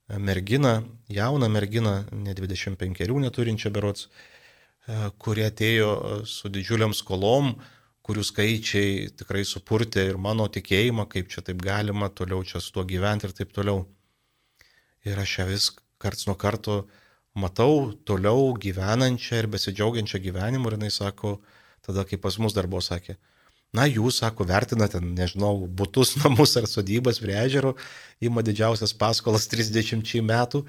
[0.08, 4.08] merginą, jauną merginą, ne 25 neturinčią berots,
[5.18, 7.54] kurie atėjo su didžiuliam skolom,
[8.04, 12.84] kurių skaičiai tikrai supurtė ir mano tikėjimą, kaip čia taip galima toliau čia su tuo
[12.84, 13.86] gyventi ir taip toliau.
[15.08, 16.82] Ir aš ją vis karts nuo karto
[17.34, 21.38] matau toliau gyvenančią ir besidžiaugiančią gyvenimu ir jinai sako,
[21.80, 23.16] tada kaip pas mus dar buvo sakė,
[23.74, 27.74] na jūs, sako, vertinate, nežinau, būtus, namus ar sodybas prie ežero,
[28.22, 30.64] ima didžiausias paskolas 30 metų,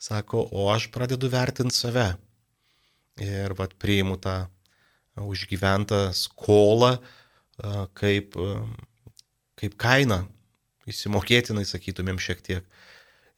[0.00, 2.12] sako, o aš pradedu vertinti save.
[3.22, 4.46] Ir vad priimu tą
[5.22, 6.96] užgyventą skolą
[7.94, 8.34] kaip,
[9.60, 10.24] kaip kainą,
[10.90, 12.66] įsimokėtinai sakytumėm šiek tiek.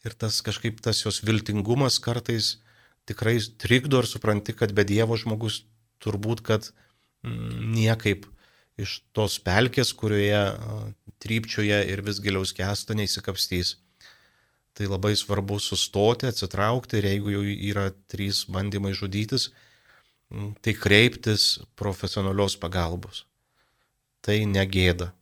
[0.06, 2.56] Ir tas kažkaip tas jos viltingumas kartais
[3.06, 5.64] tikrai trikdo ir supranti, kad be Dievo žmogus
[6.02, 6.70] turbūt, kad
[7.26, 8.26] mm, niekaip
[8.80, 10.40] iš tos pelkės, kurioje
[11.22, 13.76] trypčioje ir vis giliau skęsta, neįsikapstys.
[14.76, 19.48] Tai labai svarbu sustoti, atsitraukti ir jeigu jau yra trys bandymai žudytis,
[20.60, 23.24] tai kreiptis profesionalios pagalbos.
[24.20, 25.14] Tai negėda.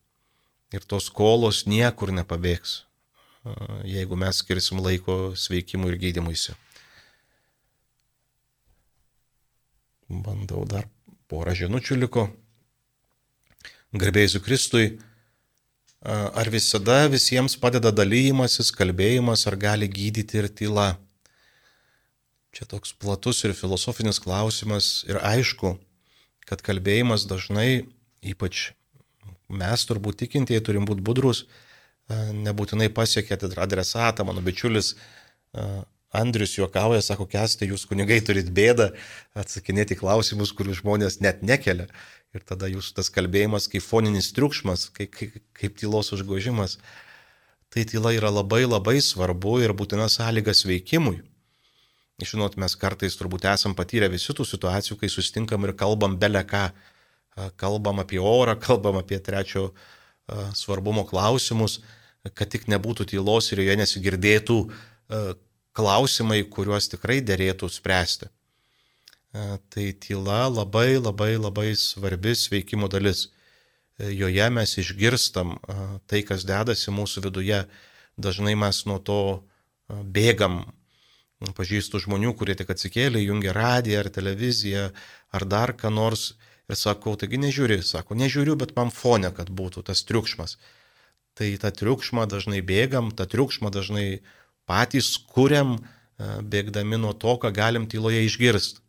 [0.75, 2.81] Ir tos skolos niekur nepabėgs,
[3.87, 6.57] jeigu mes skirsim laiko sveikimui ir gydymuisi.
[10.11, 10.89] Bandau dar
[11.31, 12.27] porą žinučių liko.
[13.95, 14.97] Garbėsiu Kristui,
[16.03, 20.87] ar visada visiems padeda dalymasis, kalbėjimas, ar gali gydyti ir tyla?
[22.55, 25.77] Čia toks platus ir filosofinis klausimas ir aišku,
[26.51, 27.87] kad kalbėjimas dažnai,
[28.27, 28.73] ypač
[29.47, 31.45] mes turbūt tikintieji turim būti budrus,
[32.11, 34.97] nebūtinai pasiekė adresatą, mano bičiulis
[36.15, 38.93] Andrius juokauja, sako, kestai, jūs kunigai turit bėdą
[39.39, 41.89] atsakinėti klausimus, kurių žmonės net nekelia.
[42.35, 46.81] Ir tada jūsų tas kalbėjimas kaip foninis triukšmas, kaip, kaip, kaip tylos užgožimas.
[47.71, 51.21] Tai tyla yra labai labai svarbu ir būtina sąlygas veikimui.
[52.23, 56.69] Žinot, mes kartais turbūt esam patyrę visi tų situacijų, kai sustinkam ir kalbam belę ką.
[57.59, 59.73] Kalbam apie orą, kalbam apie trečio
[60.55, 61.81] svarbumo klausimus,
[62.35, 64.59] kad tik nebūtų tylos ir joje nesigirdėtų
[65.75, 68.31] klausimai, kuriuos tikrai dėrėtų spręsti.
[69.35, 73.33] E, tai tyla labai labai labai svarbi sveikimo dalis.
[73.99, 75.59] E, joje mes išgirstam e,
[76.07, 77.65] tai, kas dedasi mūsų viduje.
[78.15, 79.43] Dažnai mes nuo to
[79.91, 80.63] bėgam.
[81.59, 84.85] Pažįstu žmonių, kurie tik atsikėlė, jungia radiją ar televiziją
[85.35, 86.37] ar dar ką nors
[86.71, 90.55] ir sakau, taigi nežiūri, sako, nežiūriu, bet man fone, kad būtų tas triukšmas.
[91.35, 94.23] Tai tą triukšmą dažnai bėgam, tą triukšmą dažnai
[94.65, 95.75] patys kuriam,
[96.23, 98.84] bėgdami nuo to, ką galim tyloje išgirsti.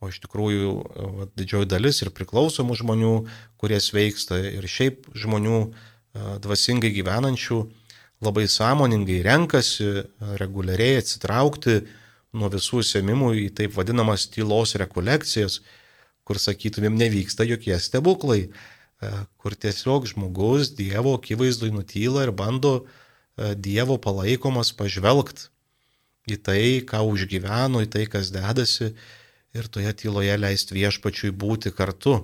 [0.00, 0.72] O iš tikrųjų
[1.16, 3.12] va, didžioji dalis ir priklausomų žmonių,
[3.56, 5.60] kurie sveiksta, ir šiaip žmonių
[6.44, 7.60] dvasingai gyvenančių,
[8.24, 9.88] labai sąmoningai renkasi
[10.40, 11.80] reguliariai atsitraukti
[12.36, 15.60] nuo visų sėmimų į taip vadinamas tylos rekolekcijas,
[16.26, 18.48] kur sakytumėm nevyksta jokie stebuklai,
[19.40, 22.86] kur tiesiog žmogus Dievo akivaizdui nutyla ir bando
[23.36, 25.50] Dievo palaikomas pažvelgt
[26.26, 28.94] į tai, ką užgyveno, į tai, kas dedasi
[29.56, 32.18] ir toje tyloje leisti viešpačiui būti kartu.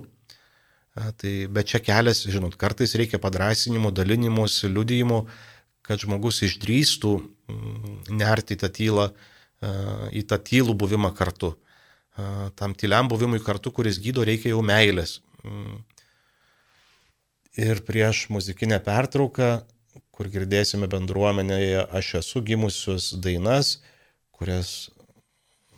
[0.93, 5.23] Tai, bet čia kelias, žinot, kartais reikia padrasinimo, dalinimuose, liudijimo,
[5.83, 9.07] kad žmogus išdrįstų mm, nerti į tą tylą,
[10.13, 11.55] į tą tylų buvimą kartu.
[12.59, 15.17] Tam tyliam buvimui kartu, kuris gydo, reikia jau meilės.
[15.41, 15.81] Mm.
[17.63, 19.63] Ir prieš muzikinę pertrauką
[20.13, 23.79] kur girdėsime bendruomenėje Aš esu gimusius dainas,
[24.35, 24.91] kurias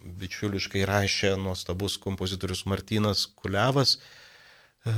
[0.05, 3.97] bičiuliškai rašė nuostabus kompozitorius Martinas Kulevas.
[4.85, 4.93] E,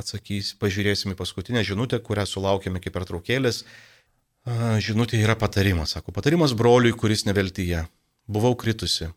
[0.00, 3.62] atsakys, pažiūrėsime paskutinę žinutę, kurią sulaukėme iki pertraukėlės.
[3.62, 5.96] E, žinutė yra patarimas.
[5.96, 7.84] Sako, patarimas broliui, kuris neveltyje.
[8.26, 9.12] Buvau kritusi.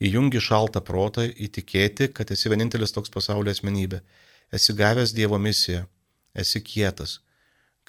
[0.00, 4.00] Įjungi šaltą protą, įtikėti, kad esi vienintelis toks pasaulio asmenybė.
[4.54, 5.84] Esi gavęs Dievo misiją.
[6.32, 7.18] Esi kietas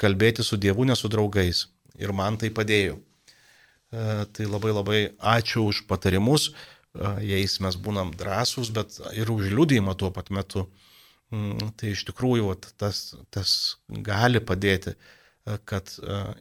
[0.01, 1.67] kalbėti su Dievu, ne su draugais.
[2.01, 2.97] Ir man tai padėjo.
[3.91, 9.51] E, tai labai labai ačiū už patarimus, e, jais mes būnam drąsūs, bet ir už
[9.51, 10.69] liūdėjimą tuo pat metu.
[11.31, 13.51] Mm, tai iš tikrųjų tas, tas
[13.87, 15.91] gali padėti, e, kad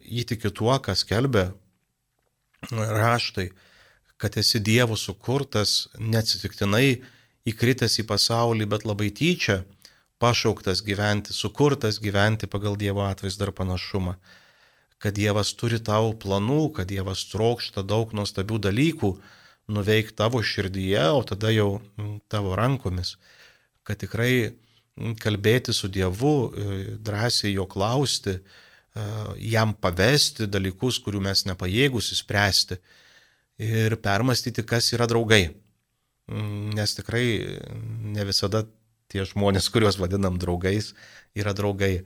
[0.06, 1.50] įtiki tuo, kas kelbė
[2.70, 3.50] raštai,
[4.20, 7.00] kad esi Dievo sukurtas, neatsitiktinai
[7.50, 9.64] įkritęs į pasaulį, bet labai tyčia,
[10.22, 14.20] pašauktas gyventi, sukurtas gyventi pagal Dievo atvaizdą ir panašumą.
[15.00, 19.14] Kad Dievas turi tau planų, kad Dievas trokšta daug nuostabių dalykų
[19.72, 21.80] nuveikti tavo širdyje, o tada jau
[22.28, 23.14] tavo rankomis.
[23.86, 24.52] Kad tikrai
[25.20, 29.06] kalbėti su Dievu, e, drąsiai jo klausti, e,
[29.52, 32.80] jam pavesti dalykus, kurių mes nepajėgus įspręsti
[33.60, 35.50] ir permastyti, kas yra draugai.
[36.76, 37.24] Nes tikrai
[38.14, 38.64] ne visada
[39.10, 40.92] tie žmonės, kuriuos vadinam draugais,
[41.34, 42.04] yra draugai.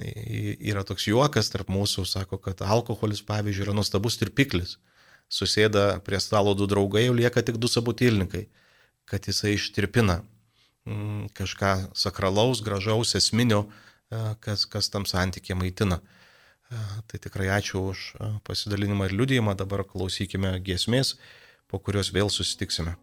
[0.00, 4.78] Yra toks juokas tarp mūsų, sako, kad alkoholis, pavyzdžiui, yra nuostabus tirpiklis.
[5.32, 8.46] Susėda prie stalo du draugai, jau lieka tik du sabutilnikai,
[9.08, 10.22] kad jisai ištirpina
[10.88, 13.66] mm, kažką sakralaus, gražaus, esminio,
[14.10, 16.00] e, kas, kas tam santykė maitina.
[16.72, 21.16] E, tai tikrai ačiū už e, pasidalinimą ir liudijimą, dabar klausykime giesmės,
[21.68, 22.96] po kurios vėl susitiksime.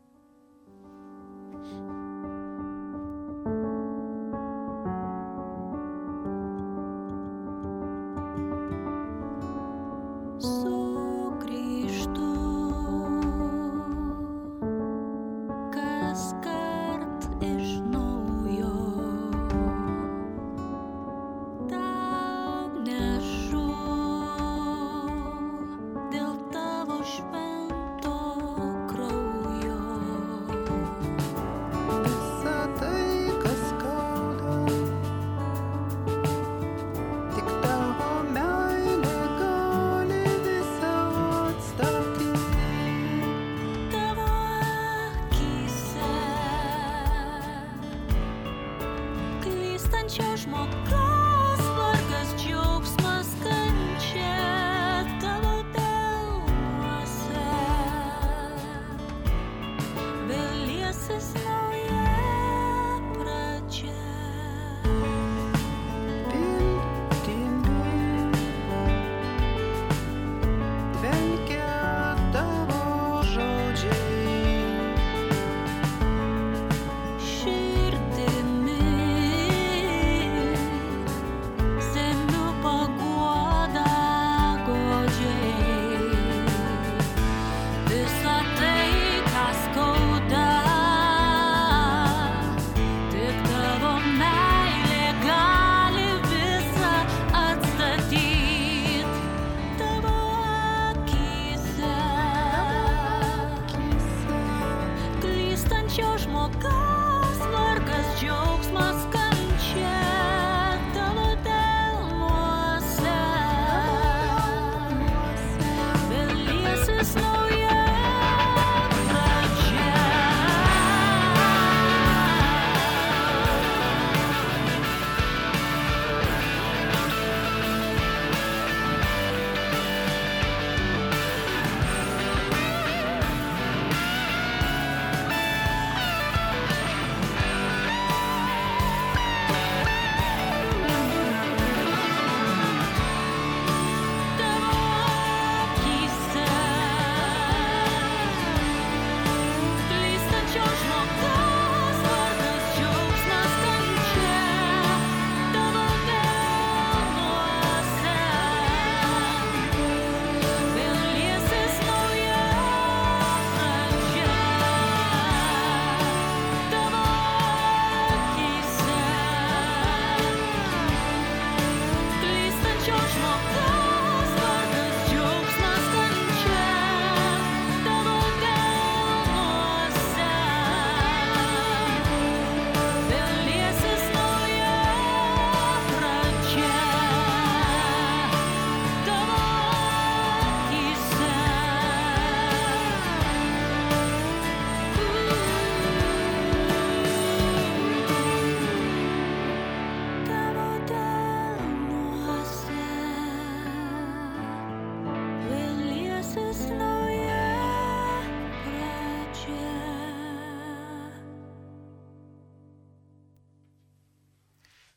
[50.49, 50.98] small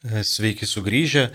[0.03, 1.29] Sveiki sugrįžę.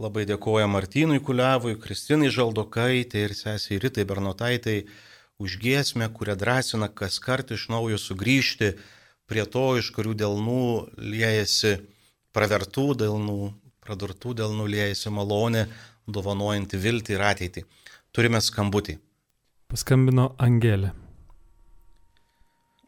[0.00, 4.84] Labai dėkoja Martynui Kuliavui, Kristinai Žaldokaitai ir sesiai Ritai Bernotaitai
[5.40, 8.74] už giesmę, kurią drąsina kas kart iš naujo sugrįžti
[9.24, 10.64] prie to, iš kurių dėlnų
[11.00, 11.80] liejasi
[12.36, 13.38] pravertų dėlnų,
[13.80, 15.66] pradurtų dėlnų liejasi malonė,
[16.04, 17.66] dovanojanti viltį ir ateitį.
[18.12, 18.98] Turime skambutį.
[19.72, 20.92] Paskambino Angelė.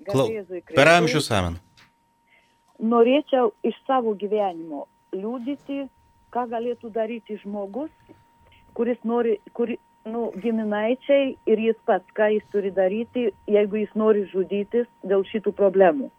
[0.08, 0.28] Klau...
[0.76, 1.60] Per amžius amen.
[2.82, 5.86] Norėčiau iš savo gyvenimo liūdyti,
[6.32, 7.90] ką galėtų daryti žmogus,
[8.76, 14.24] kuris nori, kuri, nu, giminaičiai ir jis pats, ką jis turi daryti, jeigu jis nori
[14.32, 16.10] žudytis dėl šitų problemų.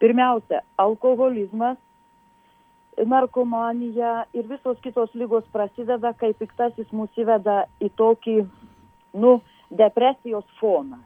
[0.00, 1.78] Pirmiausia, alkoholizmas,
[3.06, 8.36] narkomanija ir visos kitos lygos prasideda, kai piktasis mūsų įveda į tokį,
[9.20, 9.38] nu,
[9.70, 11.00] depresijos foną.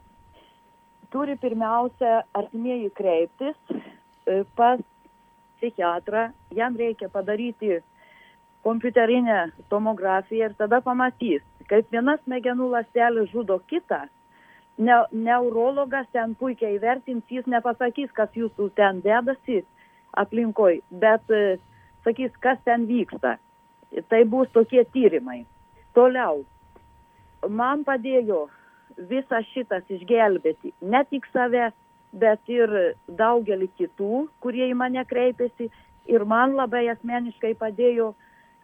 [1.15, 4.81] Turi pirmiausia artimieji kreiptis e, pas
[5.65, 7.81] psichiatrą, jam reikia padaryti
[8.63, 14.05] kompiuterinę tomografiją ir tada pamatys, kaip viena smegenų lastelė žudo kitą.
[14.79, 19.63] Ne, neurologas ten puikiai vertins, jis nepasakys, kas jūsų ten dedasi
[20.19, 21.59] aplinkoj, bet e,
[22.05, 23.37] sakys, kas ten vyksta.
[24.11, 25.45] Tai bus tokie tyrimai.
[25.95, 26.43] Toliau,
[27.49, 28.49] man padėjo
[28.99, 31.71] visą šitas išgelbėti, ne tik save,
[32.21, 32.71] bet ir
[33.09, 35.71] daugelį kitų, kurie į mane kreipėsi.
[36.11, 38.13] Ir man labai asmeniškai padėjo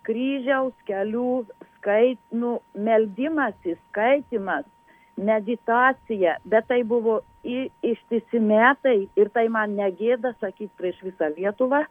[0.05, 1.45] kryžiaus kelių
[1.79, 4.67] skait, nu, meldimasis, skaitimas,
[5.17, 11.85] meditacija, bet tai buvo į, ištisi metai ir tai man negėda sakyti prieš visą Lietuvą.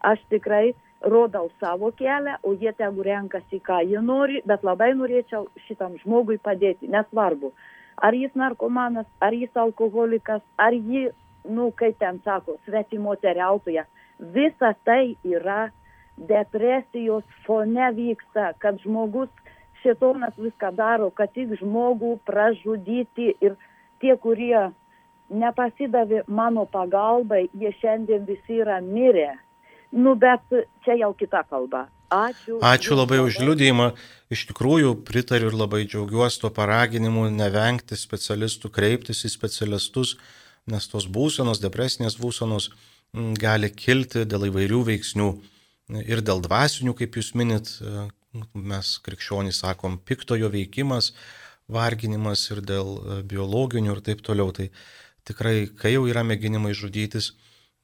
[0.00, 0.72] Aš tikrai
[1.04, 6.40] rodau savo kelią, o jie tegu renkasi, ką jie nori, bet labai norėčiau šitam žmogui
[6.40, 7.52] padėti, nesvarbu
[8.00, 11.08] ar jis narkomanas, ar jis alkoholikas, ar ji,
[11.44, 13.84] nu, kaip ten sako, svetimo teriautoja.
[14.18, 15.70] Visa tai yra
[16.16, 19.30] depresijos fone vyksta, kad žmogus,
[19.82, 23.56] šitonas viską daro, kad tik žmogų pražudyti ir
[24.00, 24.68] tie, kurie
[25.30, 29.32] nepasidavė mano pagalbai, jie šiandien visi yra mirę.
[29.92, 30.42] Nu, bet
[30.84, 31.86] čia jau kita kalba.
[32.10, 32.58] Ačiū.
[32.58, 33.92] Ačiū labai už liūdėjimą.
[34.34, 40.16] Iš tikrųjų pritariu ir labai džiaugiuosi tuo paraginimu nevengti specialistų, kreiptis į specialistus,
[40.70, 42.70] nes tos būsenos, depresinės būsenos
[43.14, 45.28] mm, gali kilti dėl įvairių veiksnių
[46.02, 48.08] ir dėl dvasinių, kaip jūs minit, e,
[48.54, 51.12] mes krikščionys sakom, piktojo veikimas,
[51.70, 54.50] varginimas ir dėl e, biologinių ir taip toliau.
[54.54, 54.66] Tai
[55.26, 57.32] tikrai, kai jau yra mėginimai žudytis,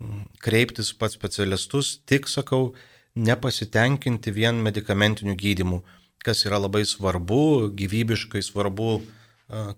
[0.02, 2.74] mm, kreiptis pats specialistus, tik sakau,
[3.16, 5.80] nepasitenkinti vien medicamentiniu gydimu,
[6.24, 9.00] kas yra labai svarbu, gyvybiškai svarbu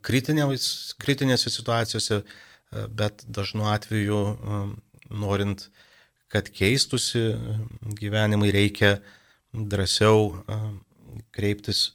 [0.02, 2.22] kritinėse situacijose,
[2.98, 4.20] bet dažnu atveju
[5.08, 5.68] norint,
[6.28, 7.30] kad keistusi
[8.00, 8.98] gyvenimai, reikia
[9.52, 10.42] drąsiau
[11.32, 11.92] kreiptis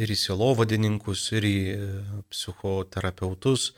[0.00, 1.58] ir į sielovadininkus, ir į
[2.32, 3.70] psichoterapeutus,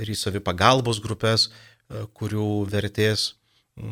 [0.00, 1.50] ir į savipagalbos grupės.
[2.16, 3.34] kurių vertės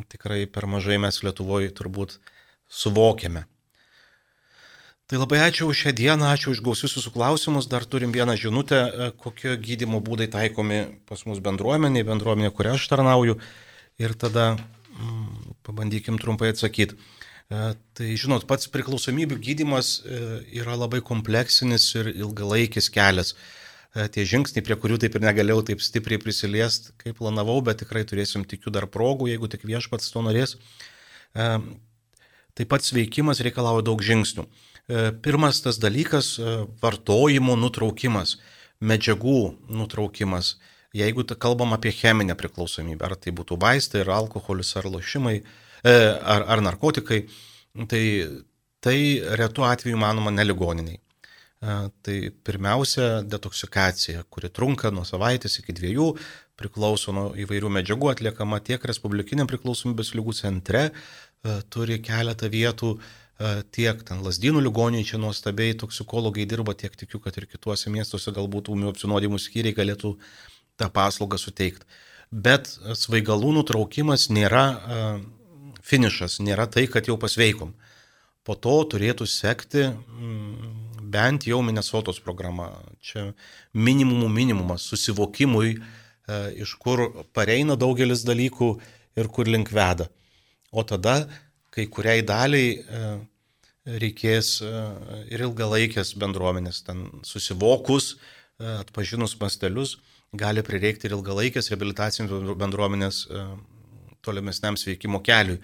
[0.08, 2.18] tikrai per mažai mes Lietuvoje turbūt
[2.72, 3.44] suvokiame.
[5.12, 7.66] Tai labai ačiū už šią dieną, ačiū už gausius jūsų klausimus.
[7.68, 8.78] Dar turim vieną žinutę,
[9.20, 13.36] kokie gydimo būdai taikomi pas mus bendruomenė, bendruomenė, kurią aš tarnauju.
[14.00, 16.96] Ir tada mm, pabandykim trumpai atsakyti.
[17.52, 20.20] E, tai žinot, pats priklausomybių gydimas e,
[20.62, 23.34] yra labai kompleksinis ir ilgalaikis kelias.
[23.92, 28.06] E, tie žingsniai, prie kurių taip ir negalėjau taip stipriai prisiliest, kaip planavau, bet tikrai
[28.08, 30.56] turėsim tikiu dar progų, jeigu tik viešpats to norės.
[32.58, 34.44] Taip pat sveikimas reikalauja daug žingsnių.
[35.24, 36.36] Pirmas tas dalykas-
[36.82, 38.36] vartojimo nutraukimas,
[38.80, 40.56] medžiagų nutraukimas.
[40.92, 45.42] Jeigu kalbam apie cheminę priklausomybę, ar tai būtų vaistai, ar alkoholis, ar lošimai,
[45.82, 47.24] E, ar, ar narkotikai,
[47.90, 48.04] tai
[48.82, 48.98] tai
[49.38, 50.98] retu atveju manoma neligoniniai.
[50.98, 56.06] E, tai pirmiausia, detoksikacija, kuri trunka nuo savaitės iki dviejų,
[56.58, 60.92] priklauso nuo įvairių medžiagų atliekama tiek Respublikiniam priklausomybės lygų centre, e,
[61.72, 62.94] turi keletą vietų,
[63.74, 68.70] tiek ten lasdynų ligoniai čia nuostabiai toksikologai dirba, tiek tikiu, kad ir kituose miestuose galbūt
[68.70, 70.14] ūmių apsinuodimų skyriai galėtų
[70.78, 71.88] tą paslaugą suteikti.
[72.32, 74.66] Bet svaigalų nutraukimas nėra
[75.82, 77.74] finišas, nėra tai, kad jau pasveikom.
[78.42, 82.70] Po to turėtų sekti mm, bent jau Minnesotos programa.
[83.02, 83.30] Čia
[83.74, 88.72] minimumų minimumas susivokimui, e, iš kur pareina daugelis dalykų
[89.18, 90.08] ir kur link veda.
[90.72, 91.28] O tada
[91.72, 93.10] kai kuriai daliai e,
[94.02, 94.70] reikės e,
[95.34, 98.16] ir ilgalaikės bendruomenės, ten susivokus,
[98.62, 99.96] atpažinus mastelius,
[100.38, 103.24] gali prireikti ir ilgalaikės reabilitacinės bendruomenės
[104.22, 105.58] tolimesniam sveikimo keliui.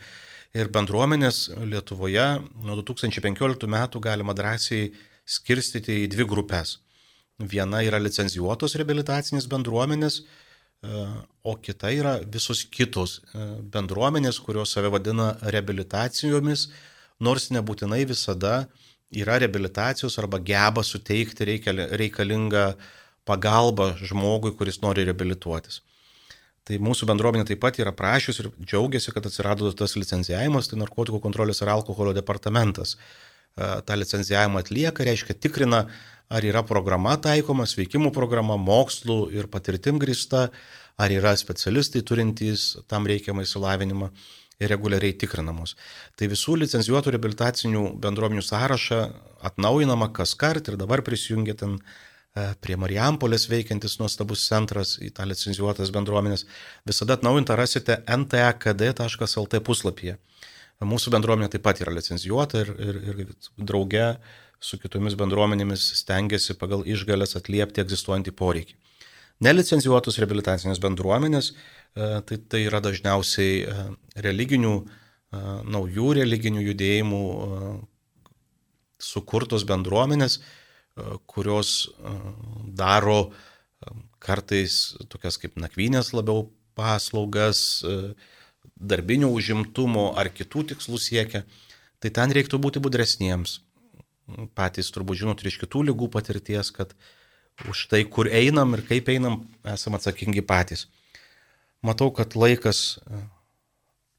[0.56, 2.26] Ir bendruomenės Lietuvoje
[2.64, 4.90] nuo 2015 metų galima drąsiai
[5.28, 6.78] skirstyti į dvi grupės.
[7.38, 10.47] Viena yra licencijuotos reabilitacinės bendruomenės, e,
[11.42, 16.68] o kita yra visos kitos e, bendruomenės, kurios save vadina reabilitacijomis,
[17.20, 18.68] nors nebūtinai visada
[19.10, 22.66] yra reabilitacijos arba geba suteikti reikalingą
[23.26, 25.82] pagalbą žmogui, kuris nori reabilituotis.
[26.68, 31.20] Tai mūsų bendruomenė taip pat yra prašius ir džiaugiasi, kad atsirado tas licencijavimas, tai narkotikų
[31.24, 32.94] kontrolės ir alkoholio departamentas.
[32.94, 33.27] E,
[33.58, 35.84] Ta licencijavimą atlieka, reiškia tikrina,
[36.28, 40.48] ar yra programa taikoma, sveikimų programa, mokslų ir patirtim grįsta,
[40.98, 44.10] ar yra specialistai turintys tam reikiamą įsilavinimą
[44.58, 45.76] ir reguliariai tikrinamos.
[46.18, 49.00] Tai visų licencijuotų rehabilitacinių bendruomenių sąrašą
[49.50, 51.78] atnaujinama kas kart ir dabar prisijungia ten
[52.38, 56.44] E, prie Marijampolės veikiantis nuostabus centras į tą licencijuotas bendruomenės.
[56.88, 60.18] Visada atnaujintą rasite ntekd.lt puslapyje.
[60.78, 64.12] Mūsų bendruomenė taip pat yra licencijuota ir, ir, ir drauge
[64.62, 68.76] su kitomis bendruomenėmis stengiasi pagal išgalės atliepti egzistuojantį poreikį.
[69.42, 73.84] Nelicencijuotos rehabilitacinės bendruomenės, e, tai, tai yra dažniausiai e,
[74.22, 74.74] religinių,
[75.68, 77.18] naujų religinių judėjimų
[78.96, 80.38] sukurtos bendruomenės,
[81.28, 81.72] kurios
[82.78, 83.18] daro
[84.24, 86.46] kartais tokias kaip nakvynės labiau
[86.78, 87.84] paslaugas,
[88.78, 91.44] darbinio užimtumo ar kitų tikslų siekia,
[91.98, 93.60] tai ten reiktų būti budresniems.
[94.54, 96.94] Patys turbūt žinot ir iš kitų lygų patirties, kad
[97.68, 100.86] už tai, kur einam ir kaip einam, esam atsakingi patys.
[101.82, 102.98] Matau, kad laikas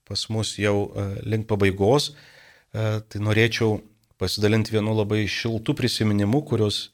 [0.09, 0.89] pas mus jau
[1.23, 2.13] link pabaigos,
[2.73, 3.79] tai norėčiau
[4.19, 6.89] pasidalinti vienu labai šiltu prisiminimu, kurios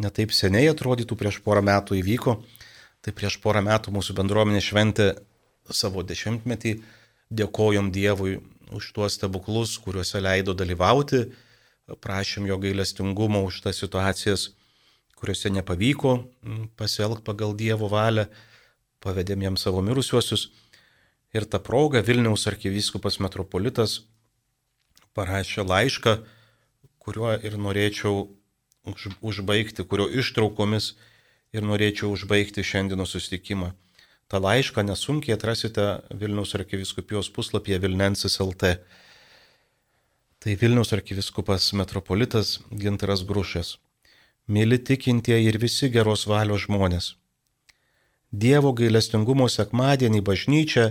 [0.00, 2.40] netaip seniai atrodytų prieš porą metų įvyko.
[3.00, 5.06] Tai prieš porą metų mūsų bendruomenė šventė
[5.68, 6.80] savo dešimtmetį,
[7.30, 8.40] dėkojom Dievui
[8.74, 11.26] už tuos stebuklus, kuriuose leido dalyvauti,
[11.90, 14.50] prašėm jo gailestingumo už tas situacijas,
[15.18, 16.16] kuriuose nepavyko
[16.78, 18.28] pasielgti pagal Dievo valią,
[19.02, 20.50] pavedėm jam savo mirusiuosius.
[21.34, 24.00] Ir tą progą Vilniaus arkivyskupas metropolitas
[25.14, 26.16] parašė laišką,
[27.02, 28.26] kuriuo ir norėčiau
[28.90, 30.94] už, užbaigti, kurio ištraukomis
[31.54, 33.72] ir norėčiau užbaigti šiandienos susitikimą.
[34.30, 38.76] Ta laišką nesunkiai atrasite Vilniaus arkiviskupijos puslapyje Vilnensis LT.
[40.38, 43.72] Tai Vilniaus arkiviskupas metropolitas Gintaras Grušas.
[44.46, 47.08] Mėly tikintieji ir visi geros valios žmonės.
[48.30, 50.84] Dievo gailestingumo sekmadienį bažnyčia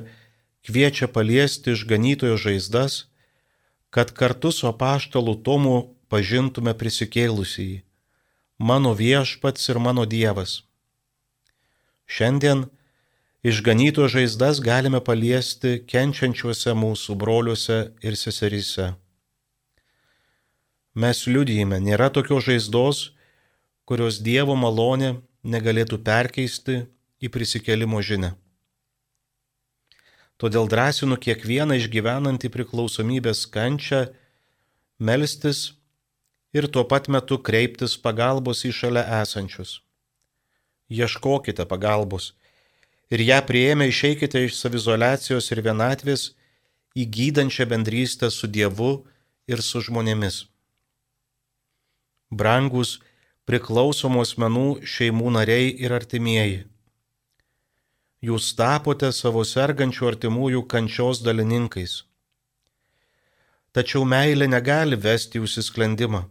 [0.68, 3.06] kviečia paliesti išganytojo žaizdas,
[3.90, 5.76] kad kartu su apaštalu Tomu
[6.12, 7.80] pažintume prisikėlusįjį,
[8.60, 10.64] mano viešpats ir mano Dievas.
[12.10, 12.66] Šiandien
[13.44, 18.94] išganyto žaizdas galime paliesti kenčiančiuose mūsų broliuose ir seseryse.
[21.00, 23.00] Mes liudijime, nėra tokios žaizdos,
[23.88, 26.84] kurios Dievo malonė negalėtų perkeisti
[27.24, 28.34] į prisikėlimo žinę.
[30.40, 34.06] Todėl drąsinu kiekvieną išgyvenantį priklausomybės kančią
[35.00, 35.74] melstis
[36.56, 39.80] ir tuo pat metu kreiptis pagalbos į šalia esančius.
[40.90, 42.32] Ieškokite pagalbos
[43.10, 46.30] ir ją prieėmę išeikite iš savizolacijos ir vienatvės
[46.98, 48.92] į gydančią bendrystę su Dievu
[49.50, 50.44] ir su žmonėmis.
[52.30, 53.00] Brangus
[53.50, 56.60] priklausomų asmenų šeimų nariai ir artimieji.
[58.22, 62.04] Jūs tapote savo sergančių artimųjų kančios dalininkais.
[63.74, 66.26] Tačiau meilė negali vesti į užsisklendimą.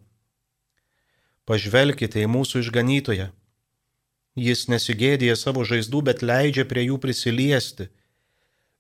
[1.49, 3.31] Pažvelkite į mūsų išganytoją
[4.39, 7.89] Jis nesigėdėja savo žaizdų, bet leidžia prie jų prisiliesti,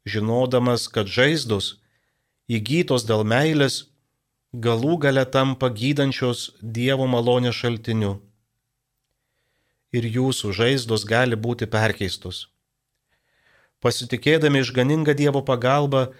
[0.06, 1.78] žinodamas, kad žaizdos,
[2.46, 3.88] įgytos dėl meilės,
[4.54, 8.18] galų gale tampa gydančios Dievo malonės šaltiniu.
[9.90, 12.46] Ir jūsų žaizdos gali būti perkeistos.
[13.82, 16.12] Pasitikėdami išganingą Dievo pagalbą,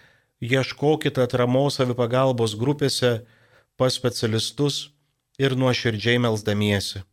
[0.42, 3.12] ieškokite atramos savipagalbos grupėse
[3.78, 4.88] pas specialistus
[5.38, 7.04] ir nuoširdžiai melzdamiesi.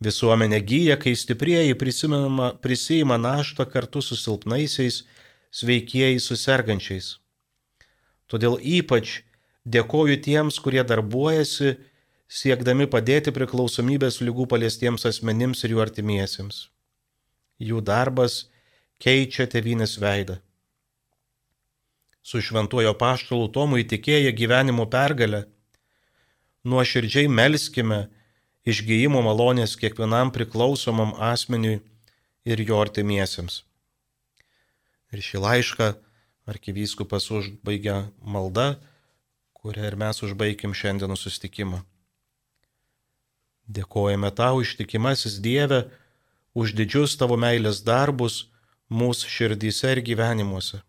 [0.00, 5.02] Visuomenė gyja, kai stiprieji prisima naštą kartu su silpnaisiais,
[5.52, 7.18] sveikieji susergančiais.
[8.30, 9.20] Todėl ypač
[9.68, 11.74] dėkoju tiems, kurie darbuojasi,
[12.30, 16.68] siekdami padėti priklausomybės lygų paliestiems asmenims ir jų artimiesiems.
[17.60, 18.46] Jų darbas
[19.02, 20.38] keičia tevinės veidą.
[22.22, 25.42] Su šventuojo paštalu Tomu įtikėję gyvenimo pergalę,
[26.64, 28.06] nuoširdžiai melskime,
[28.68, 31.80] išgyjimo malonės kiekvienam priklausomam asmeniui
[32.44, 33.62] ir jo artimiesiems.
[35.10, 35.88] Ir šį laišką
[36.50, 38.78] arkivyskupas užbaigia malda,
[39.56, 41.80] kurią ir mes užbaigim šiandienų sustikimą.
[43.70, 45.84] Dėkojame tau ištikimasis Dieve
[46.54, 48.48] už didžius tavo meilės darbus
[48.90, 50.82] mūsų širdyse ir gyvenimuose.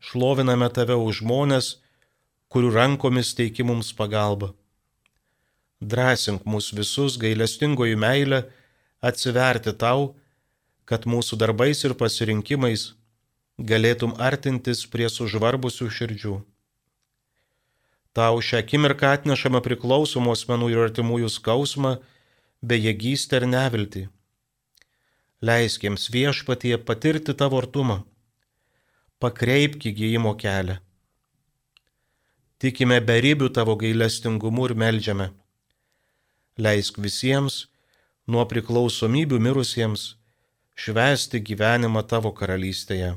[0.00, 1.74] Šloviname tave už žmonės,
[2.52, 4.52] kurių rankomis teiki mums pagalbą
[5.80, 8.44] drąsink mus visus gailestingojų meilę
[9.04, 10.14] atsiverti tau,
[10.84, 12.92] kad mūsų darbais ir pasirinkimais
[13.58, 16.34] galėtum artintis prie sužvarbusių širdžių.
[18.14, 21.96] Tau šią akimirką atnešama priklausomų asmenų ir artimųjų skausmą,
[22.62, 24.02] bejėgystę ir neviltį.
[25.44, 28.04] Leiskiems viešpatie patirti tavo artumą,
[29.20, 30.78] pakreipk įgyjimo kelią.
[32.62, 35.32] Tikime beribių tavo gailestingumu ir melžiame
[36.58, 37.66] leisk visiems,
[38.26, 40.14] nuo priklausomybių mirusiems,
[40.74, 43.14] švesti gyvenimą tavo karalystėje.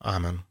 [0.00, 0.42] Amen.